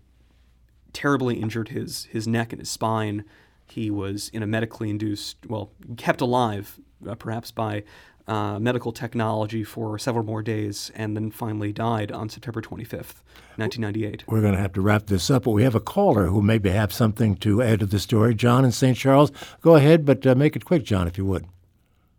terribly 0.93 1.41
injured 1.41 1.69
his 1.69 2.05
his 2.07 2.27
neck 2.27 2.53
and 2.53 2.61
his 2.61 2.71
spine. 2.71 3.25
He 3.73 3.91
was 3.91 4.29
in 4.33 4.43
a 4.43 4.47
medically 4.47 4.91
induced, 4.91 5.39
well, 5.47 5.71
kept 5.97 6.21
alive, 6.21 6.79
uh, 7.09 7.15
perhaps 7.15 7.51
by 7.51 7.85
uh, 8.31 8.59
medical 8.61 8.93
technology 8.93 9.65
for 9.65 9.99
several 9.99 10.25
more 10.25 10.43
days 10.43 10.91
and 10.95 11.17
then 11.17 11.31
finally 11.31 11.73
died 11.73 12.13
on 12.13 12.29
September 12.29 12.61
25th, 12.61 13.23
1998. 13.57 14.25
We're 14.29 14.41
going 14.41 14.55
to 14.55 14.61
have 14.61 14.73
to 14.75 14.81
wrap 14.81 15.07
this 15.07 15.31
up, 15.31 15.45
but 15.45 15.51
we 15.51 15.65
have 15.65 15.75
a 15.75 15.81
caller 15.81 16.27
who 16.27 16.41
maybe 16.41 16.71
have 16.71 16.93
something 16.93 17.35
to 17.39 17.61
add 17.61 17.81
to 17.81 17.87
the 17.87 17.99
story. 17.99 18.35
John 18.35 18.65
in 18.65 18.73
St. 18.73 18.97
Charles, 18.97 19.33
go 19.63 19.75
ahead, 19.75 20.05
but 20.05 20.25
uh, 20.27 20.35
make 20.35 20.55
it 20.55 20.65
quick, 20.65 20.85
John, 20.85 21.09
if 21.09 21.19
you 21.19 21.25
would. 21.25 21.47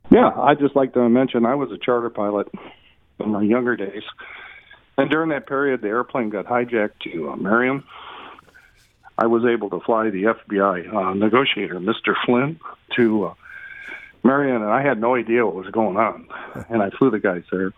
Yeah, 0.10 0.32
I'd 0.38 0.60
just 0.60 0.76
like 0.76 0.94
to 0.94 1.08
mention 1.08 1.46
I 1.46 1.56
was 1.56 1.72
a 1.72 1.78
charter 1.78 2.10
pilot 2.10 2.50
in 3.20 3.30
my 3.30 3.42
younger 3.42 3.78
days. 3.78 4.04
And 4.98 5.10
during 5.10 5.30
that 5.30 5.48
period, 5.48 5.82
the 5.82 5.88
airplane 5.88 6.30
got 6.30 6.46
hijacked 6.46 7.00
to 7.06 7.32
uh, 7.32 7.36
Marion. 7.38 7.84
I 9.22 9.28
was 9.28 9.46
able 9.46 9.70
to 9.70 9.80
fly 9.82 10.10
the 10.10 10.24
FBI 10.24 10.92
uh, 10.92 11.14
negotiator, 11.14 11.80
Mr. 11.80 12.16
Flynn, 12.26 12.60
to 12.96 13.26
uh, 13.26 13.34
Marion, 14.24 14.64
and 14.64 14.72
I 14.72 14.82
had 14.82 15.00
no 15.00 15.14
idea 15.16 15.46
what 15.46 15.54
was 15.54 15.68
going 15.72 15.96
on. 15.96 16.28
And 16.70 16.82
I 16.82 16.90
flew 16.90 17.12
the 17.12 17.20
guys 17.20 17.44
there 17.52 17.72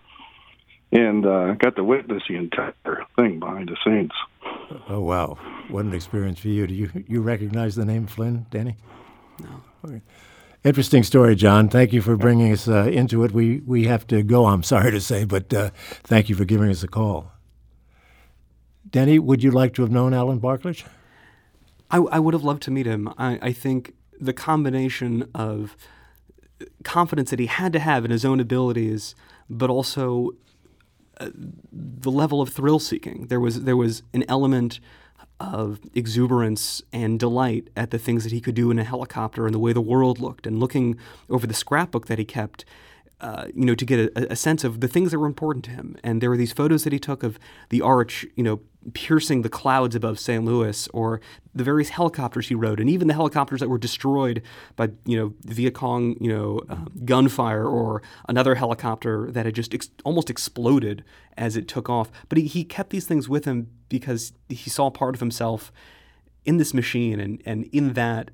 and 0.93 1.25
uh, 1.25 1.53
got 1.55 1.75
to 1.75 1.83
witness 1.83 2.23
the 2.29 2.35
entire 2.35 3.05
thing 3.17 3.39
behind 3.39 3.67
the 3.67 3.77
scenes. 3.83 4.11
Oh 4.87 5.01
wow, 5.01 5.37
what 5.67 5.83
an 5.83 5.93
experience 5.93 6.39
for 6.39 6.47
you! 6.47 6.65
Do 6.65 6.73
you 6.73 6.89
you 7.07 7.21
recognize 7.21 7.75
the 7.75 7.85
name 7.85 8.07
Flynn, 8.07 8.45
Danny? 8.49 8.77
No. 9.41 9.49
Okay. 9.85 10.01
Interesting 10.63 11.03
story, 11.03 11.35
John. 11.35 11.67
Thank 11.67 11.91
you 11.91 12.01
for 12.01 12.15
bringing 12.15 12.51
us 12.53 12.67
uh, 12.67 12.85
into 12.85 13.23
it. 13.25 13.31
We 13.31 13.61
we 13.65 13.85
have 13.85 14.07
to 14.07 14.23
go. 14.23 14.45
I'm 14.45 14.63
sorry 14.63 14.91
to 14.91 15.01
say, 15.01 15.25
but 15.25 15.53
uh, 15.53 15.71
thank 16.03 16.29
you 16.29 16.35
for 16.35 16.45
giving 16.45 16.69
us 16.69 16.83
a 16.83 16.87
call. 16.87 17.31
Denny, 18.89 19.19
would 19.19 19.43
you 19.43 19.51
like 19.51 19.73
to 19.75 19.81
have 19.81 19.91
known 19.91 20.13
Alan 20.13 20.39
Barklage? 20.39 20.83
I, 21.93 21.97
I 21.97 22.19
would 22.19 22.33
have 22.33 22.43
loved 22.43 22.63
to 22.63 22.71
meet 22.71 22.87
him. 22.87 23.13
I, 23.17 23.39
I 23.41 23.53
think 23.53 23.93
the 24.19 24.33
combination 24.33 25.29
of 25.35 25.77
confidence 26.83 27.29
that 27.29 27.39
he 27.39 27.45
had 27.45 27.71
to 27.73 27.79
have 27.79 28.03
in 28.03 28.11
his 28.11 28.25
own 28.25 28.39
abilities, 28.39 29.15
but 29.49 29.69
also 29.69 30.31
uh, 31.19 31.29
the 31.71 32.11
level 32.11 32.41
of 32.41 32.49
thrill 32.49 32.79
seeking. 32.79 33.27
There 33.27 33.39
was 33.39 33.63
there 33.63 33.77
was 33.77 34.01
an 34.13 34.25
element 34.27 34.79
of 35.39 35.79
exuberance 35.93 36.81
and 36.91 37.19
delight 37.19 37.69
at 37.75 37.91
the 37.91 37.99
things 37.99 38.23
that 38.23 38.31
he 38.31 38.41
could 38.41 38.55
do 38.55 38.71
in 38.71 38.79
a 38.79 38.83
helicopter 38.83 39.45
and 39.45 39.53
the 39.53 39.59
way 39.59 39.73
the 39.73 39.81
world 39.81 40.19
looked, 40.19 40.47
and 40.47 40.59
looking 40.59 40.97
over 41.29 41.45
the 41.45 41.53
scrapbook 41.53 42.07
that 42.07 42.17
he 42.17 42.25
kept. 42.25 42.65
Uh, 43.21 43.47
you 43.55 43.63
know, 43.63 43.75
to 43.75 43.85
get 43.85 43.99
a, 44.17 44.33
a, 44.33 44.35
sense 44.35 44.65
of 44.65 44.81
the 44.81 44.87
things 44.87 45.11
that 45.11 45.17
were 45.17 45.27
important 45.27 45.63
to 45.63 45.71
him. 45.71 45.95
And 46.03 46.19
there 46.19 46.29
were 46.29 46.35
these 46.35 46.51
photos 46.51 46.83
that 46.83 46.91
he 46.91 46.99
took 46.99 47.23
of 47.23 47.39
the 47.69 47.79
arch, 47.79 48.25
you 48.35 48.43
know, 48.43 48.59
piercing 48.93 49.41
the 49.41 49.49
clouds 49.49 49.95
above 49.95 50.19
St. 50.19 50.43
Louis, 50.43 50.87
or 50.89 51.21
the 51.55 51.63
various 51.63 51.89
helicopters 51.89 52.49
he 52.49 52.55
rode, 52.55 52.79
and 52.79 52.89
even 52.89 53.07
the 53.07 53.13
helicopters 53.13 53.59
that 53.59 53.69
were 53.69 53.77
destroyed 53.77 54.41
by, 54.75 54.89
you 55.05 55.17
know, 55.17 55.33
Viet 55.45 55.73
Cong, 55.73 56.17
you 56.19 56.29
know, 56.29 56.59
uh, 56.69 56.85
gunfire, 57.05 57.65
or 57.65 58.01
another 58.27 58.55
helicopter 58.55 59.31
that 59.31 59.45
had 59.45 59.55
just 59.55 59.73
ex- 59.73 59.89
almost 60.03 60.29
exploded 60.29 61.03
as 61.37 61.55
it 61.55 61.67
took 61.67 61.89
off. 61.89 62.11
But 62.29 62.37
he, 62.37 62.47
he 62.47 62.63
kept 62.63 62.89
these 62.89 63.05
things 63.05 63.29
with 63.29 63.45
him 63.45 63.69
because 63.89 64.33
he 64.49 64.69
saw 64.69 64.89
part 64.89 65.15
of 65.15 65.19
himself 65.19 65.71
in 66.45 66.57
this 66.57 66.73
machine 66.73 67.19
and, 67.19 67.41
and 67.45 67.65
in 67.71 67.93
that 67.93 68.31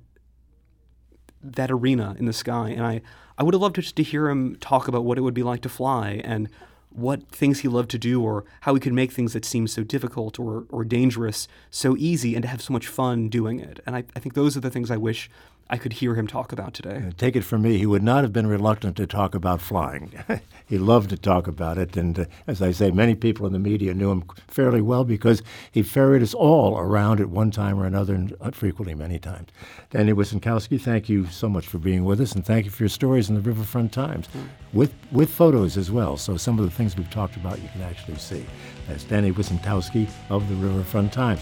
that 1.41 1.71
arena 1.71 2.15
in 2.19 2.25
the 2.25 2.33
sky. 2.33 2.69
And 2.69 2.85
I, 2.85 3.01
I 3.37 3.43
would 3.43 3.53
have 3.53 3.61
loved 3.61 3.75
to 3.75 3.81
just 3.81 3.95
to 3.95 4.03
hear 4.03 4.29
him 4.29 4.57
talk 4.57 4.87
about 4.87 5.05
what 5.05 5.17
it 5.17 5.21
would 5.21 5.33
be 5.33 5.43
like 5.43 5.61
to 5.61 5.69
fly 5.69 6.21
and 6.23 6.49
what 6.89 7.27
things 7.29 7.59
he 7.59 7.67
loved 7.67 7.89
to 7.91 7.99
do 7.99 8.21
or 8.21 8.45
how 8.61 8.73
he 8.73 8.79
could 8.79 8.93
make 8.93 9.11
things 9.11 9.33
that 9.33 9.45
seemed 9.45 9.69
so 9.69 9.83
difficult 9.83 10.39
or, 10.39 10.65
or 10.69 10.83
dangerous 10.83 11.47
so 11.69 11.95
easy 11.97 12.35
and 12.35 12.43
to 12.43 12.47
have 12.47 12.61
so 12.61 12.73
much 12.73 12.87
fun 12.87 13.29
doing 13.29 13.59
it. 13.59 13.79
And 13.85 13.95
I, 13.95 14.03
I 14.15 14.19
think 14.19 14.33
those 14.33 14.57
are 14.57 14.59
the 14.61 14.71
things 14.71 14.89
I 14.89 14.97
wish 14.97 15.29
I 15.71 15.77
could 15.77 15.93
hear 15.93 16.15
him 16.15 16.25
talk 16.25 16.51
about 16.51 16.73
today. 16.73 17.11
Take 17.17 17.35
it 17.35 17.43
from 17.43 17.61
me, 17.61 17.77
he 17.77 17.85
would 17.85 18.01
not 18.01 18.23
have 18.23 18.33
been 18.33 18.47
reluctant 18.47 18.97
to 18.97 19.05
talk 19.05 19.35
about 19.35 19.61
flying. 19.61 20.11
he 20.65 20.79
loved 20.79 21.11
to 21.11 21.17
talk 21.17 21.45
about 21.45 21.77
it, 21.77 21.95
and 21.95 22.19
uh, 22.19 22.25
as 22.47 22.59
I 22.61 22.71
say, 22.71 22.89
many 22.89 23.13
people 23.13 23.45
in 23.45 23.53
the 23.53 23.59
media 23.59 23.93
knew 23.93 24.09
him 24.09 24.23
fairly 24.47 24.81
well 24.81 25.03
because 25.03 25.43
he 25.71 25.83
ferried 25.83 26.23
us 26.23 26.33
all 26.33 26.79
around 26.79 27.19
at 27.19 27.29
one 27.29 27.51
time 27.51 27.79
or 27.79 27.85
another, 27.85 28.15
and 28.15 28.35
frequently 28.55 28.95
many 28.95 29.19
times. 29.19 29.49
Danny 29.91 30.11
Wicentowski, 30.11 30.81
thank 30.81 31.07
you 31.07 31.27
so 31.27 31.47
much 31.47 31.67
for 31.67 31.77
being 31.77 32.03
with 32.03 32.19
us, 32.19 32.31
and 32.31 32.43
thank 32.43 32.65
you 32.65 32.71
for 32.71 32.83
your 32.83 32.89
stories 32.89 33.29
in 33.29 33.35
the 33.35 33.41
Riverfront 33.41 33.91
Times, 33.91 34.27
mm. 34.29 34.47
with 34.73 34.93
with 35.11 35.29
photos 35.29 35.77
as 35.77 35.91
well. 35.91 36.17
So 36.17 36.35
some 36.35 36.57
of 36.57 36.65
the 36.65 36.71
things 36.71 36.97
we've 36.97 37.11
talked 37.11 37.35
about, 37.35 37.61
you 37.61 37.69
can 37.69 37.81
actually 37.81 38.17
see. 38.17 38.43
That's 38.87 39.03
Danny 39.03 39.31
Wicentowski 39.31 40.09
of 40.31 40.49
the 40.49 40.55
Riverfront 40.55 41.13
Times. 41.13 41.41